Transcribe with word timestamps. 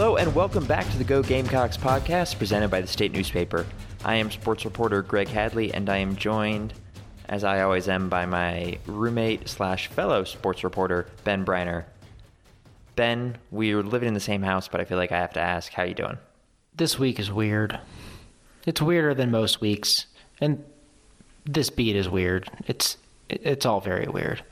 Hello 0.00 0.16
and 0.16 0.34
welcome 0.34 0.64
back 0.64 0.88
to 0.90 0.96
the 0.96 1.04
Go 1.04 1.22
Gamecocks 1.22 1.76
podcast 1.76 2.38
presented 2.38 2.70
by 2.70 2.80
the 2.80 2.86
state 2.86 3.12
newspaper. 3.12 3.66
I 4.02 4.14
am 4.14 4.30
sports 4.30 4.64
reporter 4.64 5.02
Greg 5.02 5.28
Hadley 5.28 5.74
and 5.74 5.90
I 5.90 5.98
am 5.98 6.16
joined, 6.16 6.72
as 7.28 7.44
I 7.44 7.60
always 7.60 7.86
am, 7.86 8.08
by 8.08 8.24
my 8.24 8.78
roommate 8.86 9.46
slash 9.46 9.88
fellow 9.88 10.24
sports 10.24 10.64
reporter 10.64 11.06
Ben 11.24 11.44
Breiner. 11.44 11.84
Ben, 12.96 13.36
we're 13.50 13.82
living 13.82 14.08
in 14.08 14.14
the 14.14 14.20
same 14.20 14.42
house, 14.42 14.68
but 14.68 14.80
I 14.80 14.86
feel 14.86 14.96
like 14.96 15.12
I 15.12 15.18
have 15.18 15.34
to 15.34 15.40
ask, 15.40 15.70
how 15.70 15.82
you 15.82 15.92
doing? 15.92 16.16
This 16.74 16.98
week 16.98 17.20
is 17.20 17.30
weird. 17.30 17.78
It's 18.64 18.80
weirder 18.80 19.12
than 19.12 19.30
most 19.30 19.60
weeks, 19.60 20.06
and 20.40 20.64
this 21.44 21.68
beat 21.68 21.94
is 21.94 22.08
weird. 22.08 22.50
It's 22.66 22.96
it's 23.28 23.66
all 23.66 23.82
very 23.82 24.08
weird. 24.08 24.42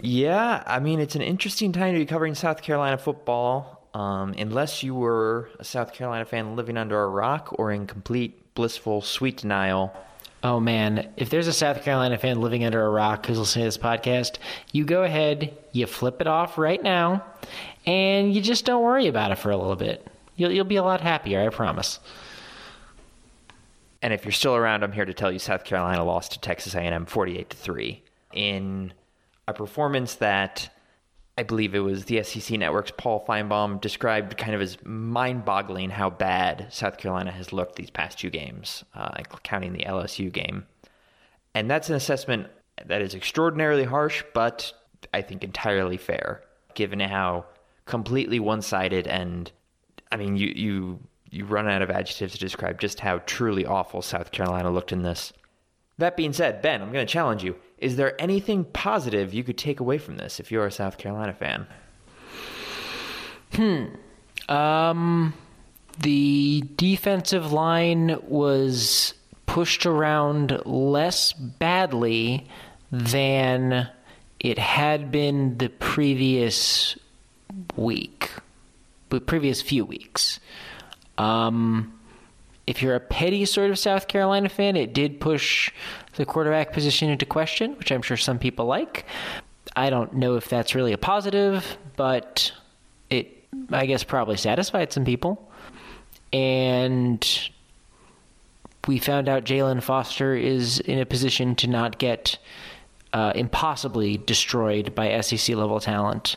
Yeah, 0.00 0.62
I 0.66 0.80
mean 0.80 0.98
it's 0.98 1.14
an 1.14 1.20
interesting 1.20 1.72
time 1.72 1.92
to 1.92 1.98
be 1.98 2.06
covering 2.06 2.34
South 2.34 2.62
Carolina 2.62 2.96
football. 2.96 3.73
Um, 3.94 4.34
unless 4.36 4.82
you 4.82 4.94
were 4.94 5.48
a 5.60 5.64
South 5.64 5.92
Carolina 5.94 6.24
fan 6.24 6.56
living 6.56 6.76
under 6.76 7.00
a 7.00 7.08
rock 7.08 7.54
or 7.58 7.70
in 7.70 7.86
complete 7.86 8.54
blissful 8.54 9.00
sweet 9.00 9.38
denial. 9.38 9.94
Oh 10.42 10.60
man, 10.60 11.12
if 11.16 11.30
there's 11.30 11.46
a 11.46 11.52
South 11.52 11.82
Carolina 11.82 12.18
fan 12.18 12.40
living 12.40 12.64
under 12.64 12.84
a 12.84 12.90
rock 12.90 13.26
who's 13.26 13.38
listening 13.38 13.62
to 13.62 13.68
this 13.68 13.78
podcast, 13.78 14.36
you 14.72 14.84
go 14.84 15.04
ahead, 15.04 15.56
you 15.72 15.86
flip 15.86 16.20
it 16.20 16.26
off 16.26 16.58
right 16.58 16.82
now, 16.82 17.24
and 17.86 18.34
you 18.34 18.42
just 18.42 18.64
don't 18.64 18.82
worry 18.82 19.06
about 19.06 19.30
it 19.30 19.38
for 19.38 19.50
a 19.50 19.56
little 19.56 19.76
bit. 19.76 20.06
You'll 20.36 20.50
you'll 20.50 20.64
be 20.64 20.76
a 20.76 20.82
lot 20.82 21.00
happier, 21.00 21.40
I 21.40 21.48
promise. 21.48 22.00
And 24.02 24.12
if 24.12 24.24
you're 24.24 24.32
still 24.32 24.54
around, 24.54 24.82
I'm 24.82 24.92
here 24.92 25.06
to 25.06 25.14
tell 25.14 25.32
you 25.32 25.38
South 25.38 25.64
Carolina 25.64 26.04
lost 26.04 26.32
to 26.32 26.40
Texas 26.40 26.74
A&M 26.74 27.06
48 27.06 27.48
to 27.48 27.56
3 27.56 28.02
in 28.34 28.92
a 29.48 29.54
performance 29.54 30.16
that 30.16 30.68
I 31.36 31.42
believe 31.42 31.74
it 31.74 31.80
was 31.80 32.04
the 32.04 32.22
SEC 32.22 32.58
Network's 32.58 32.92
Paul 32.96 33.24
Finebaum 33.26 33.80
described 33.80 34.36
kind 34.36 34.54
of 34.54 34.60
as 34.60 34.78
mind-boggling 34.84 35.90
how 35.90 36.10
bad 36.10 36.68
South 36.70 36.96
Carolina 36.96 37.32
has 37.32 37.52
looked 37.52 37.74
these 37.74 37.90
past 37.90 38.18
two 38.18 38.30
games, 38.30 38.84
uh, 38.94 39.22
counting 39.42 39.72
the 39.72 39.84
LSU 39.84 40.32
game. 40.32 40.66
And 41.54 41.68
that's 41.68 41.88
an 41.88 41.96
assessment 41.96 42.46
that 42.86 43.02
is 43.02 43.14
extraordinarily 43.14 43.84
harsh, 43.84 44.22
but 44.32 44.72
I 45.12 45.22
think 45.22 45.42
entirely 45.42 45.96
fair, 45.96 46.42
given 46.74 47.00
how 47.00 47.46
completely 47.84 48.38
one-sided 48.38 49.06
and 49.08 49.50
I 50.14 50.16
mean, 50.16 50.36
you 50.36 50.52
you 50.54 51.00
you 51.30 51.44
run 51.44 51.68
out 51.68 51.82
of 51.82 51.90
adjectives 51.90 52.34
to 52.34 52.38
describe 52.38 52.78
just 52.78 53.00
how 53.00 53.18
truly 53.26 53.66
awful 53.66 54.00
South 54.00 54.30
Carolina 54.30 54.70
looked 54.70 54.92
in 54.92 55.02
this. 55.02 55.32
That 55.98 56.16
being 56.16 56.32
said, 56.32 56.62
Ben, 56.62 56.80
I'm 56.80 56.92
going 56.92 57.04
to 57.04 57.12
challenge 57.12 57.42
you. 57.42 57.56
Is 57.84 57.96
there 57.96 58.18
anything 58.18 58.64
positive 58.64 59.34
you 59.34 59.44
could 59.44 59.58
take 59.58 59.78
away 59.78 59.98
from 59.98 60.16
this 60.16 60.40
if 60.40 60.50
you're 60.50 60.64
a 60.64 60.72
South 60.72 60.96
Carolina 60.96 61.34
fan? 61.34 61.66
Hmm. 63.52 63.84
Um, 64.48 65.34
the 66.00 66.64
defensive 66.76 67.52
line 67.52 68.16
was 68.22 69.12
pushed 69.44 69.84
around 69.84 70.62
less 70.64 71.34
badly 71.34 72.48
than 72.90 73.90
it 74.40 74.58
had 74.58 75.10
been 75.10 75.58
the 75.58 75.68
previous 75.68 76.96
week, 77.76 78.30
the 79.10 79.20
previous 79.20 79.60
few 79.60 79.84
weeks. 79.84 80.40
Um, 81.18 81.92
if 82.66 82.82
you're 82.82 82.94
a 82.94 83.00
petty 83.00 83.44
sort 83.44 83.70
of 83.70 83.78
South 83.78 84.08
Carolina 84.08 84.48
fan, 84.48 84.76
it 84.76 84.94
did 84.94 85.20
push 85.20 85.70
the 86.16 86.24
quarterback 86.24 86.72
position 86.72 87.10
into 87.10 87.26
question, 87.26 87.76
which 87.76 87.92
I'm 87.92 88.02
sure 88.02 88.16
some 88.16 88.38
people 88.38 88.66
like. 88.66 89.04
I 89.76 89.90
don't 89.90 90.14
know 90.14 90.36
if 90.36 90.48
that's 90.48 90.74
really 90.74 90.92
a 90.92 90.98
positive, 90.98 91.76
but 91.96 92.52
it, 93.10 93.44
I 93.70 93.86
guess, 93.86 94.04
probably 94.04 94.36
satisfied 94.36 94.92
some 94.92 95.04
people. 95.04 95.50
And 96.32 97.50
we 98.86 98.98
found 98.98 99.28
out 99.28 99.44
Jalen 99.44 99.82
Foster 99.82 100.34
is 100.34 100.80
in 100.80 100.98
a 100.98 101.06
position 101.06 101.54
to 101.56 101.66
not 101.66 101.98
get 101.98 102.38
uh, 103.12 103.32
impossibly 103.34 104.16
destroyed 104.16 104.94
by 104.94 105.20
SEC 105.20 105.54
level 105.56 105.80
talent. 105.80 106.36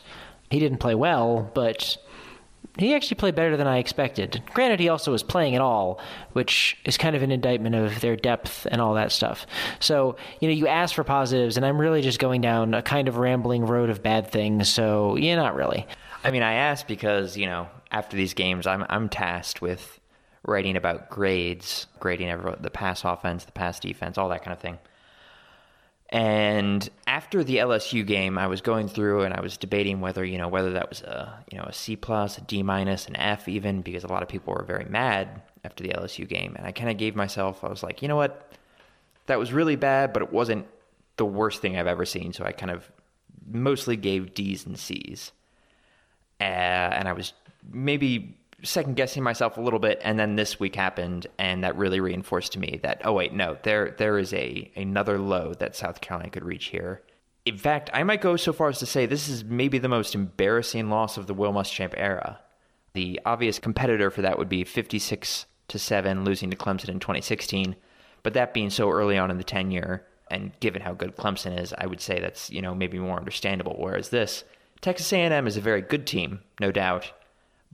He 0.50 0.58
didn't 0.58 0.78
play 0.78 0.94
well, 0.94 1.50
but 1.54 1.96
he 2.78 2.94
actually 2.94 3.16
played 3.16 3.34
better 3.34 3.56
than 3.56 3.66
I 3.66 3.78
expected. 3.78 4.42
Granted, 4.54 4.78
he 4.78 4.88
also 4.88 5.10
was 5.10 5.22
playing 5.22 5.56
at 5.56 5.60
all, 5.60 6.00
which 6.32 6.76
is 6.84 6.96
kind 6.96 7.16
of 7.16 7.22
an 7.22 7.32
indictment 7.32 7.74
of 7.74 8.00
their 8.00 8.14
depth 8.14 8.66
and 8.70 8.80
all 8.80 8.94
that 8.94 9.10
stuff. 9.10 9.46
So, 9.80 10.16
you 10.40 10.48
know, 10.48 10.54
you 10.54 10.68
ask 10.68 10.94
for 10.94 11.02
positives, 11.02 11.56
and 11.56 11.66
I'm 11.66 11.80
really 11.80 12.02
just 12.02 12.20
going 12.20 12.40
down 12.40 12.74
a 12.74 12.82
kind 12.82 13.08
of 13.08 13.16
rambling 13.16 13.66
road 13.66 13.90
of 13.90 14.02
bad 14.02 14.30
things. 14.30 14.68
So, 14.68 15.16
yeah, 15.16 15.34
not 15.34 15.56
really. 15.56 15.86
I 16.22 16.30
mean, 16.30 16.42
I 16.42 16.54
asked 16.54 16.86
because 16.86 17.36
you 17.36 17.46
know, 17.46 17.68
after 17.90 18.16
these 18.16 18.34
games, 18.34 18.66
I'm 18.66 18.84
I'm 18.88 19.08
tasked 19.08 19.60
with 19.60 19.98
writing 20.46 20.76
about 20.76 21.10
grades, 21.10 21.86
grading 22.00 22.30
everyone, 22.30 22.58
the 22.60 22.70
pass 22.70 23.04
offense, 23.04 23.44
the 23.44 23.52
pass 23.52 23.80
defense, 23.80 24.18
all 24.18 24.28
that 24.28 24.44
kind 24.44 24.52
of 24.52 24.60
thing. 24.60 24.78
And 26.10 26.88
after 27.06 27.44
the 27.44 27.56
LSU 27.56 28.06
game, 28.06 28.38
I 28.38 28.46
was 28.46 28.62
going 28.62 28.88
through 28.88 29.22
and 29.22 29.34
I 29.34 29.42
was 29.42 29.58
debating 29.58 30.00
whether 30.00 30.24
you 30.24 30.38
know 30.38 30.48
whether 30.48 30.72
that 30.72 30.88
was 30.88 31.02
a 31.02 31.44
you 31.52 31.58
know 31.58 31.64
a 31.64 31.72
C 31.72 31.96
plus, 31.96 32.38
a 32.38 32.40
D 32.40 32.62
minus, 32.62 33.06
an 33.06 33.16
F 33.16 33.46
even 33.46 33.82
because 33.82 34.04
a 34.04 34.08
lot 34.08 34.22
of 34.22 34.28
people 34.28 34.54
were 34.54 34.64
very 34.64 34.86
mad 34.86 35.42
after 35.64 35.82
the 35.82 35.90
LSU 35.90 36.26
game, 36.26 36.54
and 36.56 36.66
I 36.66 36.72
kind 36.72 36.88
of 36.88 36.96
gave 36.96 37.14
myself 37.14 37.62
I 37.62 37.68
was 37.68 37.82
like, 37.82 38.00
you 38.00 38.08
know 38.08 38.16
what, 38.16 38.52
that 39.26 39.38
was 39.38 39.52
really 39.52 39.76
bad, 39.76 40.14
but 40.14 40.22
it 40.22 40.32
wasn't 40.32 40.66
the 41.18 41.26
worst 41.26 41.60
thing 41.60 41.76
I've 41.76 41.86
ever 41.86 42.06
seen. 42.06 42.32
So 42.32 42.44
I 42.44 42.52
kind 42.52 42.70
of 42.70 42.90
mostly 43.46 43.96
gave 43.96 44.32
D's 44.32 44.64
and 44.64 44.78
C's, 44.78 45.32
uh, 46.40 46.44
and 46.44 47.06
I 47.06 47.12
was 47.12 47.34
maybe 47.70 48.37
second 48.62 48.96
guessing 48.96 49.22
myself 49.22 49.56
a 49.56 49.60
little 49.60 49.78
bit 49.78 50.00
and 50.02 50.18
then 50.18 50.36
this 50.36 50.58
week 50.58 50.74
happened 50.74 51.26
and 51.38 51.62
that 51.62 51.76
really 51.76 52.00
reinforced 52.00 52.52
to 52.52 52.58
me 52.58 52.80
that 52.82 53.00
oh 53.04 53.12
wait 53.12 53.32
no 53.32 53.56
there 53.62 53.94
there 53.98 54.18
is 54.18 54.32
a 54.34 54.70
another 54.76 55.18
low 55.18 55.54
that 55.54 55.76
South 55.76 56.00
Carolina 56.00 56.30
could 56.30 56.44
reach 56.44 56.66
here. 56.66 57.02
In 57.44 57.56
fact, 57.56 57.88
I 57.94 58.02
might 58.02 58.20
go 58.20 58.36
so 58.36 58.52
far 58.52 58.68
as 58.68 58.78
to 58.80 58.86
say 58.86 59.06
this 59.06 59.28
is 59.28 59.42
maybe 59.42 59.78
the 59.78 59.88
most 59.88 60.14
embarrassing 60.14 60.90
loss 60.90 61.16
of 61.16 61.26
the 61.26 61.34
Will 61.34 61.52
Muschamp 61.52 61.94
era. 61.96 62.40
The 62.92 63.20
obvious 63.24 63.58
competitor 63.58 64.10
for 64.10 64.22
that 64.22 64.38
would 64.38 64.48
be 64.48 64.64
56 64.64 65.46
to 65.68 65.78
7 65.78 66.24
losing 66.24 66.50
to 66.50 66.56
Clemson 66.56 66.88
in 66.88 67.00
2016, 67.00 67.76
but 68.22 68.34
that 68.34 68.52
being 68.52 68.70
so 68.70 68.90
early 68.90 69.16
on 69.16 69.30
in 69.30 69.38
the 69.38 69.44
tenure 69.44 70.04
and 70.30 70.52
given 70.60 70.82
how 70.82 70.92
good 70.92 71.16
Clemson 71.16 71.58
is, 71.58 71.72
I 71.78 71.86
would 71.86 72.00
say 72.00 72.20
that's, 72.20 72.50
you 72.50 72.60
know, 72.60 72.74
maybe 72.74 72.98
more 72.98 73.16
understandable 73.16 73.76
whereas 73.78 74.10
this 74.10 74.44
Texas 74.80 75.12
A&M 75.12 75.46
is 75.46 75.56
a 75.56 75.62
very 75.62 75.80
good 75.80 76.06
team, 76.06 76.40
no 76.60 76.70
doubt, 76.70 77.12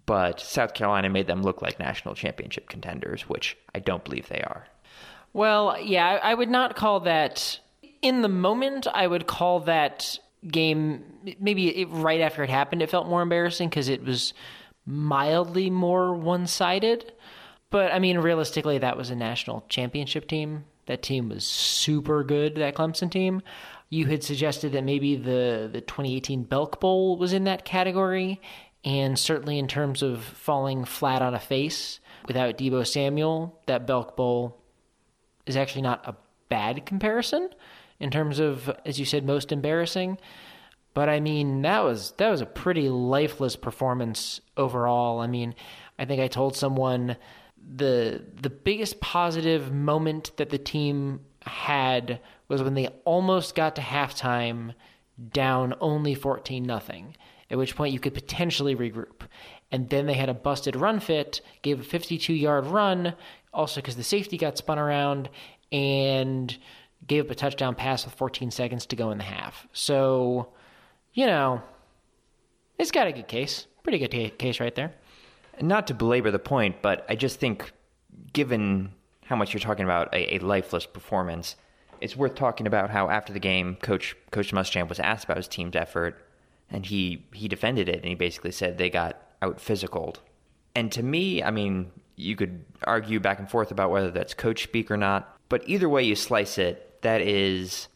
but 0.06 0.40
South 0.40 0.74
Carolina 0.74 1.08
made 1.08 1.26
them 1.26 1.42
look 1.42 1.62
like 1.62 1.78
national 1.78 2.14
championship 2.14 2.68
contenders, 2.68 3.22
which 3.28 3.56
I 3.74 3.78
don't 3.78 4.04
believe 4.04 4.28
they 4.28 4.42
are. 4.42 4.66
Well, 5.32 5.76
yeah, 5.80 6.20
I 6.22 6.34
would 6.34 6.50
not 6.50 6.76
call 6.76 7.00
that 7.00 7.58
in 8.02 8.22
the 8.22 8.28
moment. 8.28 8.86
I 8.92 9.06
would 9.06 9.26
call 9.26 9.60
that 9.60 10.18
game 10.46 11.02
maybe 11.40 11.68
it, 11.68 11.88
right 11.90 12.20
after 12.20 12.42
it 12.42 12.50
happened. 12.50 12.82
It 12.82 12.90
felt 12.90 13.08
more 13.08 13.22
embarrassing 13.22 13.68
because 13.68 13.88
it 13.88 14.04
was 14.04 14.34
mildly 14.86 15.70
more 15.70 16.14
one-sided. 16.14 17.12
But 17.70 17.92
I 17.92 17.98
mean, 17.98 18.18
realistically, 18.18 18.78
that 18.78 18.96
was 18.96 19.10
a 19.10 19.16
national 19.16 19.64
championship 19.68 20.28
team. 20.28 20.64
That 20.86 21.02
team 21.02 21.28
was 21.28 21.46
super 21.46 22.22
good. 22.22 22.56
That 22.56 22.74
Clemson 22.74 23.10
team. 23.10 23.42
You 23.90 24.06
had 24.06 24.22
suggested 24.22 24.72
that 24.72 24.84
maybe 24.84 25.16
the 25.16 25.68
the 25.72 25.80
2018 25.80 26.44
Belk 26.44 26.80
Bowl 26.80 27.16
was 27.16 27.32
in 27.32 27.44
that 27.44 27.64
category, 27.64 28.40
and 28.84 29.18
certainly 29.18 29.58
in 29.58 29.66
terms 29.66 30.02
of 30.02 30.22
falling 30.22 30.84
flat 30.84 31.22
on 31.22 31.34
a 31.34 31.40
face 31.40 32.00
without 32.26 32.58
Deebo 32.58 32.86
Samuel, 32.86 33.58
that 33.66 33.86
Belk 33.86 34.16
Bowl 34.16 34.60
is 35.46 35.56
actually 35.56 35.82
not 35.82 36.06
a 36.06 36.16
bad 36.48 36.84
comparison 36.84 37.48
in 37.98 38.10
terms 38.10 38.38
of, 38.38 38.70
as 38.84 38.98
you 38.98 39.06
said, 39.06 39.24
most 39.24 39.52
embarrassing. 39.52 40.18
But 40.92 41.08
I 41.08 41.20
mean, 41.20 41.62
that 41.62 41.82
was 41.82 42.12
that 42.18 42.30
was 42.30 42.40
a 42.40 42.46
pretty 42.46 42.88
lifeless 42.88 43.56
performance 43.56 44.40
overall. 44.56 45.20
I 45.20 45.26
mean, 45.26 45.54
I 45.98 46.04
think 46.04 46.20
I 46.20 46.28
told 46.28 46.54
someone 46.54 47.16
the 47.76 48.22
the 48.40 48.50
biggest 48.50 49.00
positive 49.00 49.72
moment 49.72 50.36
that 50.36 50.50
the 50.50 50.58
team 50.58 51.20
had 51.42 52.20
was 52.48 52.62
when 52.62 52.74
they 52.74 52.88
almost 53.04 53.54
got 53.54 53.76
to 53.76 53.82
halftime 53.82 54.74
down 55.32 55.74
only 55.80 56.14
14 56.14 56.62
nothing 56.62 57.16
at 57.50 57.58
which 57.58 57.76
point 57.76 57.92
you 57.92 58.00
could 58.00 58.14
potentially 58.14 58.74
regroup. 58.74 59.22
And 59.70 59.88
then 59.90 60.06
they 60.06 60.14
had 60.14 60.28
a 60.28 60.34
busted 60.34 60.76
run 60.76 61.00
fit, 61.00 61.40
gave 61.62 61.80
a 61.80 61.84
52 61.84 62.32
yard 62.32 62.66
run, 62.66 63.14
also 63.52 63.80
because 63.80 63.96
the 63.96 64.02
safety 64.02 64.36
got 64.36 64.58
spun 64.58 64.78
around, 64.78 65.28
and 65.72 66.56
gave 67.06 67.24
up 67.24 67.30
a 67.30 67.34
touchdown 67.34 67.74
pass 67.74 68.04
with 68.04 68.14
14 68.14 68.50
seconds 68.50 68.86
to 68.86 68.96
go 68.96 69.10
in 69.10 69.18
the 69.18 69.24
half. 69.24 69.66
So, 69.72 70.48
you 71.12 71.26
know, 71.26 71.62
it's 72.78 72.90
got 72.90 73.06
a 73.06 73.12
good 73.12 73.28
case. 73.28 73.66
Pretty 73.82 73.98
good 73.98 74.10
t- 74.10 74.30
case 74.30 74.60
right 74.60 74.74
there. 74.74 74.92
Not 75.60 75.86
to 75.88 75.94
belabor 75.94 76.30
the 76.30 76.38
point, 76.38 76.76
but 76.82 77.04
I 77.08 77.14
just 77.14 77.38
think, 77.38 77.70
given 78.32 78.92
how 79.24 79.36
much 79.36 79.52
you're 79.52 79.60
talking 79.60 79.84
about 79.84 80.12
a, 80.12 80.36
a 80.36 80.38
lifeless 80.38 80.86
performance, 80.86 81.56
it's 82.00 82.16
worth 82.16 82.34
talking 82.34 82.66
about 82.66 82.90
how 82.90 83.08
after 83.08 83.32
the 83.32 83.38
game, 83.38 83.76
Coach 83.76 84.16
Coach 84.30 84.52
Muschamp 84.52 84.88
was 84.88 84.98
asked 84.98 85.24
about 85.24 85.36
his 85.36 85.48
team's 85.48 85.76
effort 85.76 86.23
and 86.74 86.84
he 86.84 87.24
he 87.32 87.48
defended 87.48 87.88
it 87.88 87.96
and 87.96 88.04
he 88.04 88.14
basically 88.14 88.50
said 88.50 88.76
they 88.76 88.90
got 88.90 89.22
out 89.40 89.58
physicaled. 89.58 90.16
And 90.74 90.90
to 90.92 91.02
me, 91.02 91.42
I 91.42 91.50
mean, 91.50 91.92
you 92.16 92.34
could 92.34 92.64
argue 92.84 93.20
back 93.20 93.38
and 93.38 93.48
forth 93.48 93.70
about 93.70 93.90
whether 93.90 94.10
that's 94.10 94.34
coach 94.34 94.64
speak 94.64 94.90
or 94.90 94.96
not, 94.96 95.36
but 95.48 95.62
either 95.66 95.88
way 95.88 96.02
you 96.02 96.16
slice 96.16 96.58
it, 96.58 97.00
that 97.02 97.20
is 97.20 97.88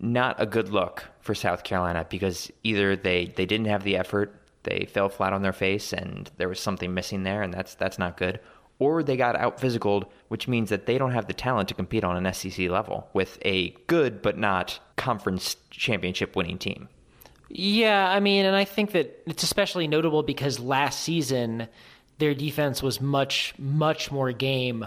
not 0.00 0.36
a 0.38 0.46
good 0.46 0.68
look 0.68 1.04
for 1.20 1.34
South 1.34 1.64
Carolina 1.64 2.06
because 2.08 2.50
either 2.62 2.94
they, 2.94 3.32
they 3.36 3.46
didn't 3.46 3.66
have 3.66 3.84
the 3.84 3.96
effort, 3.96 4.40
they 4.62 4.86
fell 4.92 5.08
flat 5.08 5.32
on 5.32 5.42
their 5.42 5.52
face, 5.52 5.92
and 5.92 6.30
there 6.36 6.48
was 6.48 6.60
something 6.60 6.94
missing 6.94 7.22
there, 7.22 7.42
and 7.42 7.52
that's 7.52 7.74
that's 7.74 7.98
not 7.98 8.16
good. 8.16 8.40
Or 8.78 9.02
they 9.02 9.16
got 9.16 9.36
out 9.36 9.58
physicaled, 9.58 10.04
which 10.28 10.48
means 10.48 10.70
that 10.70 10.86
they 10.86 10.98
don't 10.98 11.12
have 11.12 11.26
the 11.26 11.32
talent 11.32 11.68
to 11.68 11.74
compete 11.74 12.04
on 12.04 12.16
an 12.16 12.32
SEC 12.32 12.68
level 12.68 13.08
with 13.12 13.38
a 13.44 13.70
good 13.86 14.22
but 14.22 14.38
not 14.38 14.80
conference 14.96 15.56
championship 15.70 16.34
winning 16.34 16.58
team. 16.58 16.88
Yeah, 17.56 18.10
I 18.10 18.18
mean, 18.18 18.46
and 18.46 18.56
I 18.56 18.64
think 18.64 18.90
that 18.92 19.22
it's 19.26 19.44
especially 19.44 19.86
notable 19.86 20.24
because 20.24 20.58
last 20.58 21.00
season 21.00 21.68
their 22.18 22.34
defense 22.34 22.82
was 22.82 23.00
much, 23.00 23.54
much 23.58 24.10
more 24.10 24.32
game 24.32 24.84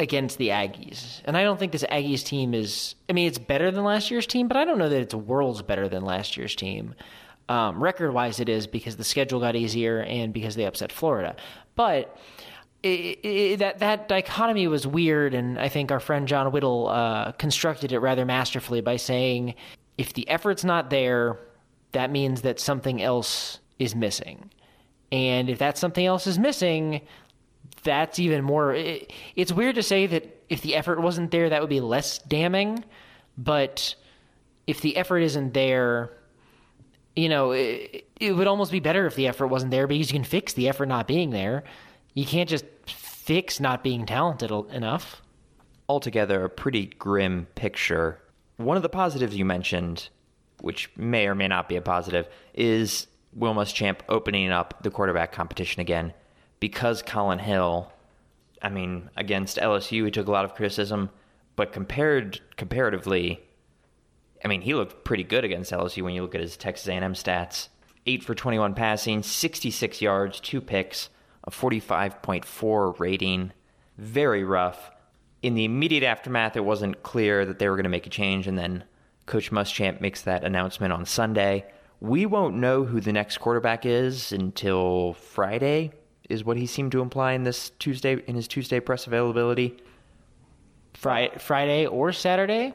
against 0.00 0.38
the 0.38 0.48
Aggies. 0.48 1.20
And 1.26 1.36
I 1.36 1.42
don't 1.42 1.58
think 1.58 1.72
this 1.72 1.84
Aggies 1.84 2.24
team 2.24 2.54
is, 2.54 2.94
I 3.10 3.12
mean, 3.12 3.28
it's 3.28 3.38
better 3.38 3.70
than 3.70 3.84
last 3.84 4.10
year's 4.10 4.26
team, 4.26 4.48
but 4.48 4.56
I 4.56 4.64
don't 4.64 4.78
know 4.78 4.88
that 4.88 5.00
it's 5.00 5.14
worlds 5.14 5.60
better 5.60 5.90
than 5.90 6.06
last 6.06 6.38
year's 6.38 6.56
team. 6.56 6.94
Um, 7.50 7.82
record 7.82 8.12
wise, 8.12 8.40
it 8.40 8.48
is 8.48 8.66
because 8.66 8.96
the 8.96 9.04
schedule 9.04 9.38
got 9.38 9.54
easier 9.54 10.00
and 10.00 10.32
because 10.32 10.54
they 10.56 10.64
upset 10.64 10.92
Florida. 10.92 11.36
But 11.74 12.16
it, 12.82 13.18
it, 13.22 13.58
that 13.58 13.80
that 13.80 14.08
dichotomy 14.08 14.68
was 14.68 14.86
weird, 14.86 15.34
and 15.34 15.58
I 15.58 15.68
think 15.68 15.90
our 15.92 16.00
friend 16.00 16.26
John 16.26 16.50
Whittle 16.50 16.88
uh, 16.88 17.32
constructed 17.32 17.92
it 17.92 17.98
rather 17.98 18.24
masterfully 18.24 18.80
by 18.80 18.96
saying, 18.96 19.54
if 19.98 20.12
the 20.14 20.28
effort's 20.28 20.64
not 20.64 20.90
there, 20.90 21.38
that 21.96 22.10
means 22.10 22.42
that 22.42 22.60
something 22.60 23.02
else 23.02 23.58
is 23.78 23.94
missing. 23.94 24.50
And 25.10 25.48
if 25.48 25.58
that 25.60 25.78
something 25.78 26.04
else 26.04 26.26
is 26.26 26.38
missing, 26.38 27.00
that's 27.84 28.18
even 28.18 28.44
more. 28.44 28.74
It, 28.74 29.12
it's 29.34 29.50
weird 29.50 29.76
to 29.76 29.82
say 29.82 30.06
that 30.06 30.42
if 30.50 30.60
the 30.60 30.74
effort 30.76 31.00
wasn't 31.00 31.30
there, 31.30 31.48
that 31.48 31.60
would 31.62 31.70
be 31.70 31.80
less 31.80 32.18
damning. 32.18 32.84
But 33.38 33.94
if 34.66 34.82
the 34.82 34.98
effort 34.98 35.20
isn't 35.20 35.54
there, 35.54 36.12
you 37.14 37.30
know, 37.30 37.52
it, 37.52 38.06
it 38.20 38.32
would 38.32 38.46
almost 38.46 38.72
be 38.72 38.80
better 38.80 39.06
if 39.06 39.14
the 39.14 39.26
effort 39.26 39.46
wasn't 39.46 39.70
there 39.70 39.86
because 39.86 40.12
you 40.12 40.18
can 40.18 40.24
fix 40.24 40.52
the 40.52 40.68
effort 40.68 40.86
not 40.86 41.08
being 41.08 41.30
there. 41.30 41.64
You 42.12 42.26
can't 42.26 42.48
just 42.48 42.66
fix 42.86 43.58
not 43.58 43.82
being 43.82 44.04
talented 44.04 44.50
enough. 44.70 45.22
Altogether, 45.88 46.44
a 46.44 46.50
pretty 46.50 46.86
grim 46.86 47.46
picture. 47.54 48.20
One 48.58 48.76
of 48.76 48.82
the 48.82 48.90
positives 48.90 49.34
you 49.34 49.46
mentioned, 49.46 50.10
which 50.66 50.90
may 50.96 51.28
or 51.28 51.34
may 51.34 51.46
not 51.46 51.68
be 51.68 51.76
a 51.76 51.80
positive, 51.80 52.28
is 52.52 53.06
Will 53.32 53.54
Muschamp 53.54 54.00
opening 54.08 54.50
up 54.50 54.82
the 54.82 54.90
quarterback 54.90 55.30
competition 55.30 55.80
again 55.80 56.12
because 56.58 57.02
Collin 57.02 57.38
Hill, 57.38 57.92
I 58.60 58.68
mean, 58.68 59.08
against 59.16 59.58
LSU, 59.58 60.04
he 60.04 60.10
took 60.10 60.26
a 60.26 60.32
lot 60.32 60.44
of 60.44 60.56
criticism, 60.56 61.10
but 61.54 61.72
compared 61.72 62.40
comparatively, 62.56 63.40
I 64.44 64.48
mean, 64.48 64.60
he 64.60 64.74
looked 64.74 65.04
pretty 65.04 65.22
good 65.22 65.44
against 65.44 65.70
LSU 65.70 66.02
when 66.02 66.14
you 66.14 66.22
look 66.22 66.34
at 66.34 66.40
his 66.40 66.56
Texas 66.56 66.88
A&M 66.88 67.14
stats. 67.14 67.68
8 68.04 68.24
for 68.24 68.34
21 68.34 68.74
passing, 68.74 69.22
66 69.22 70.02
yards, 70.02 70.40
2 70.40 70.60
picks, 70.60 71.10
a 71.44 71.50
45.4 71.50 72.98
rating. 72.98 73.52
Very 73.98 74.42
rough. 74.42 74.90
In 75.42 75.54
the 75.54 75.64
immediate 75.64 76.02
aftermath, 76.02 76.56
it 76.56 76.64
wasn't 76.64 77.02
clear 77.04 77.44
that 77.44 77.60
they 77.60 77.68
were 77.68 77.76
going 77.76 77.84
to 77.84 77.90
make 77.90 78.06
a 78.06 78.10
change, 78.10 78.48
and 78.48 78.58
then 78.58 78.84
Coach 79.26 79.50
Muschamp 79.50 80.00
makes 80.00 80.22
that 80.22 80.44
announcement 80.44 80.92
on 80.92 81.04
Sunday. 81.04 81.66
We 82.00 82.26
won't 82.26 82.56
know 82.56 82.84
who 82.84 83.00
the 83.00 83.12
next 83.12 83.38
quarterback 83.38 83.84
is 83.84 84.32
until 84.32 85.14
Friday, 85.14 85.92
is 86.28 86.44
what 86.44 86.56
he 86.56 86.66
seemed 86.66 86.92
to 86.92 87.00
imply 87.00 87.32
in 87.32 87.42
this 87.42 87.70
Tuesday 87.78 88.22
in 88.26 88.36
his 88.36 88.48
Tuesday 88.48 88.80
press 88.80 89.06
availability. 89.06 89.76
Friday, 90.94 91.36
Friday 91.38 91.86
or 91.86 92.12
Saturday. 92.12 92.74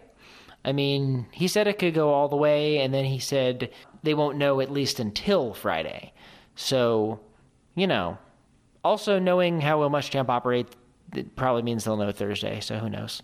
I 0.64 0.74
mean, 0.74 1.26
he 1.32 1.48
said 1.48 1.68
it 1.68 1.80
could 1.80 1.96
go 1.96 2.10
all 2.10 2.30
the 2.30 2.36
way, 2.36 2.80
and 2.80 2.94
then 2.94 3.06
he 3.06 3.18
said 3.18 3.72
they 4.04 4.14
won't 4.14 4.38
know 4.38 4.62
at 4.62 4.72
least 4.72 5.00
until 5.00 5.54
Friday. 5.54 6.14
So, 6.56 7.20
you 7.74 7.88
know, 7.88 8.18
also 8.84 9.18
knowing 9.18 9.62
how 9.62 9.80
Will 9.80 9.90
Muschamp 9.90 10.30
operates 10.30 10.76
it 11.16 11.36
probably 11.36 11.62
means 11.62 11.84
they'll 11.84 11.98
know 11.98 12.12
Thursday. 12.12 12.60
So 12.60 12.78
who 12.78 12.90
knows? 12.90 13.22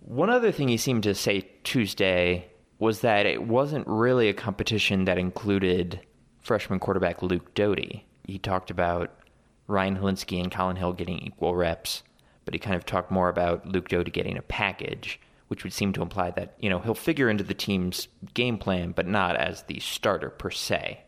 One 0.00 0.30
other 0.30 0.52
thing 0.52 0.68
he 0.68 0.76
seemed 0.76 1.02
to 1.04 1.14
say 1.14 1.48
Tuesday 1.66 2.46
was 2.78 3.00
that 3.00 3.26
it 3.26 3.42
wasn't 3.42 3.86
really 3.88 4.28
a 4.28 4.34
competition 4.34 5.04
that 5.04 5.18
included 5.18 6.00
freshman 6.40 6.78
quarterback 6.78 7.22
Luke 7.22 7.54
Doty. 7.54 8.06
He 8.24 8.38
talked 8.38 8.70
about 8.70 9.18
Ryan 9.66 9.96
Hilinski 9.96 10.40
and 10.40 10.52
Collin 10.52 10.76
Hill 10.76 10.92
getting 10.92 11.18
equal 11.18 11.56
reps, 11.56 12.04
but 12.44 12.54
he 12.54 12.60
kind 12.60 12.76
of 12.76 12.86
talked 12.86 13.10
more 13.10 13.28
about 13.28 13.66
Luke 13.66 13.88
Doty 13.88 14.12
getting 14.12 14.38
a 14.38 14.42
package, 14.42 15.18
which 15.48 15.64
would 15.64 15.72
seem 15.72 15.92
to 15.94 16.02
imply 16.02 16.30
that, 16.30 16.54
you 16.60 16.70
know, 16.70 16.78
he'll 16.78 16.94
figure 16.94 17.28
into 17.28 17.42
the 17.42 17.52
team's 17.52 18.06
game 18.32 18.58
plan, 18.58 18.92
but 18.92 19.08
not 19.08 19.34
as 19.34 19.62
the 19.64 19.80
starter 19.80 20.30
per 20.30 20.52
se. 20.52 21.00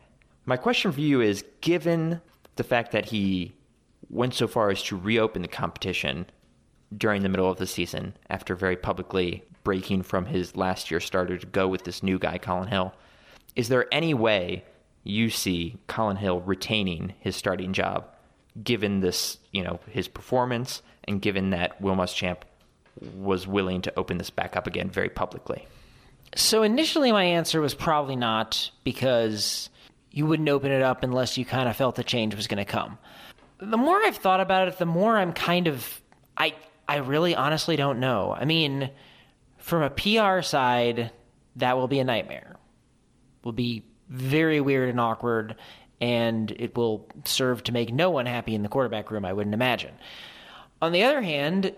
My 0.45 0.57
question 0.57 0.91
for 0.91 1.01
you 1.01 1.21
is 1.21 1.45
given 1.61 2.21
the 2.57 2.65
fact 2.65 2.91
that 2.91 3.05
he 3.05 3.55
went 4.11 4.35
so 4.35 4.49
far 4.49 4.71
as 4.71 4.83
to 4.85 4.97
reopen 4.97 5.43
the 5.43 5.49
competition 5.49 6.27
during 6.97 7.23
the 7.23 7.29
middle 7.29 7.49
of 7.49 7.59
the 7.59 7.67
season 7.67 8.17
after 8.29 8.57
very 8.57 8.77
publicly 8.77 9.45
breaking 9.69 10.03
from 10.03 10.25
his 10.25 10.57
last 10.57 10.91
year 10.91 10.99
starter 10.99 11.37
to 11.37 11.45
go 11.45 11.69
with 11.69 11.85
this 11.85 12.03
new 12.03 12.19
guy, 12.19 12.39
Collin 12.39 12.69
Hill. 12.69 12.95
Is 13.55 13.69
there 13.69 13.87
any 13.93 14.15
way 14.15 14.65
you 15.05 15.29
see 15.29 15.77
Collin 15.89 16.17
Hill 16.17 16.41
retaining 16.41 17.13
his 17.21 17.37
starting 17.37 17.75
job, 17.75 18.07
given 18.65 19.01
this, 19.01 19.37
you 19.53 19.63
know, 19.63 19.79
his 19.91 20.09
performance 20.09 20.81
and 21.05 21.21
given 21.21 21.51
that 21.51 21.79
Will 21.83 21.95
Muschamp 21.95 22.39
was 23.15 23.47
willing 23.47 23.83
to 23.83 23.93
open 23.99 24.17
this 24.17 24.31
back 24.31 24.57
up 24.57 24.67
again 24.67 24.89
very 24.89 25.11
publicly? 25.11 25.67
So 26.35 26.63
initially, 26.63 27.13
my 27.13 27.25
answer 27.25 27.61
was 27.61 27.75
probably 27.75 28.17
not 28.17 28.71
because 28.85 29.69
you 30.11 30.25
wouldn't 30.25 30.49
open 30.49 30.73
it 30.73 30.81
up 30.81 31.03
unless 31.03 31.37
you 31.37 31.45
kind 31.45 31.69
of 31.69 31.77
felt 31.77 31.97
the 31.97 32.05
change 32.05 32.35
was 32.35 32.47
going 32.47 32.57
to 32.57 32.65
come. 32.65 32.97
The 33.59 33.77
more 33.77 33.99
I've 33.99 34.17
thought 34.17 34.41
about 34.41 34.69
it, 34.69 34.79
the 34.79 34.87
more 34.87 35.19
I'm 35.19 35.35
kind 35.35 35.69
of 35.69 36.01
I 36.39 36.55
I 36.89 36.97
really 36.97 37.35
honestly 37.35 37.77
don't 37.77 38.01
know. 38.01 38.35
I 38.35 38.47
mean, 38.47 38.89
from 39.69 39.83
a 39.83 39.91
PR 39.91 40.43
side, 40.43 41.13
that 41.57 41.77
will 41.77 41.89
be 41.89 41.99
a 41.99 42.05
nightmare. 42.05 42.57
Will 43.45 43.53
be 43.53 43.85
very 44.09 44.61
weird 44.61 44.89
and 44.89 44.99
awkward, 44.99 45.57
and 46.01 46.51
it 46.53 46.77
will 46.77 47.07
serve 47.25 47.63
to 47.65 47.73
make 47.73 47.93
no 47.93 48.11
one 48.11 48.27
happy 48.27 48.55
in 48.55 48.63
the 48.63 48.69
quarterback 48.69 49.11
room, 49.11 49.25
I 49.25 49.33
wouldn't 49.33 49.55
imagine. 49.55 49.95
On 50.81 50.93
the 50.93 51.05
other 51.05 51.21
hand, 51.21 51.75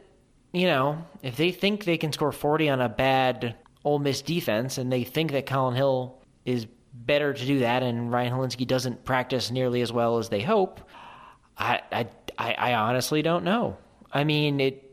you 0.53 0.67
know, 0.67 1.05
if 1.23 1.37
they 1.37 1.51
think 1.51 1.85
they 1.85 1.99
can 1.99 2.13
score 2.13 2.33
40 2.33 2.69
on 2.69 2.81
a 2.81 2.89
bad 2.89 3.57
Ole 3.85 3.99
Miss 3.99 4.23
defense 4.23 4.79
and 4.79 4.93
they 4.93 5.05
think 5.05 5.33
that 5.33 5.47
Collin 5.47 5.75
Hill 5.75 6.23
is 6.45 6.67
better 6.93 7.33
to 7.33 7.47
do 7.47 7.61
that 7.61 7.83
and 7.83 8.13
Ryan 8.13 8.35
Hilinski 8.35 8.67
doesn't 8.67 9.05
practice 9.05 9.51
nearly 9.51 9.81
as 9.81 9.93
well 9.93 10.19
as 10.19 10.29
they 10.29 10.43
hope, 10.43 10.81
I, 11.59 11.81
I, 11.91 12.07
I 12.39 12.75
honestly 12.75 13.23
don't 13.23 13.45
know. 13.45 13.77
I 14.13 14.25
mean, 14.25 14.61
it 14.61 14.90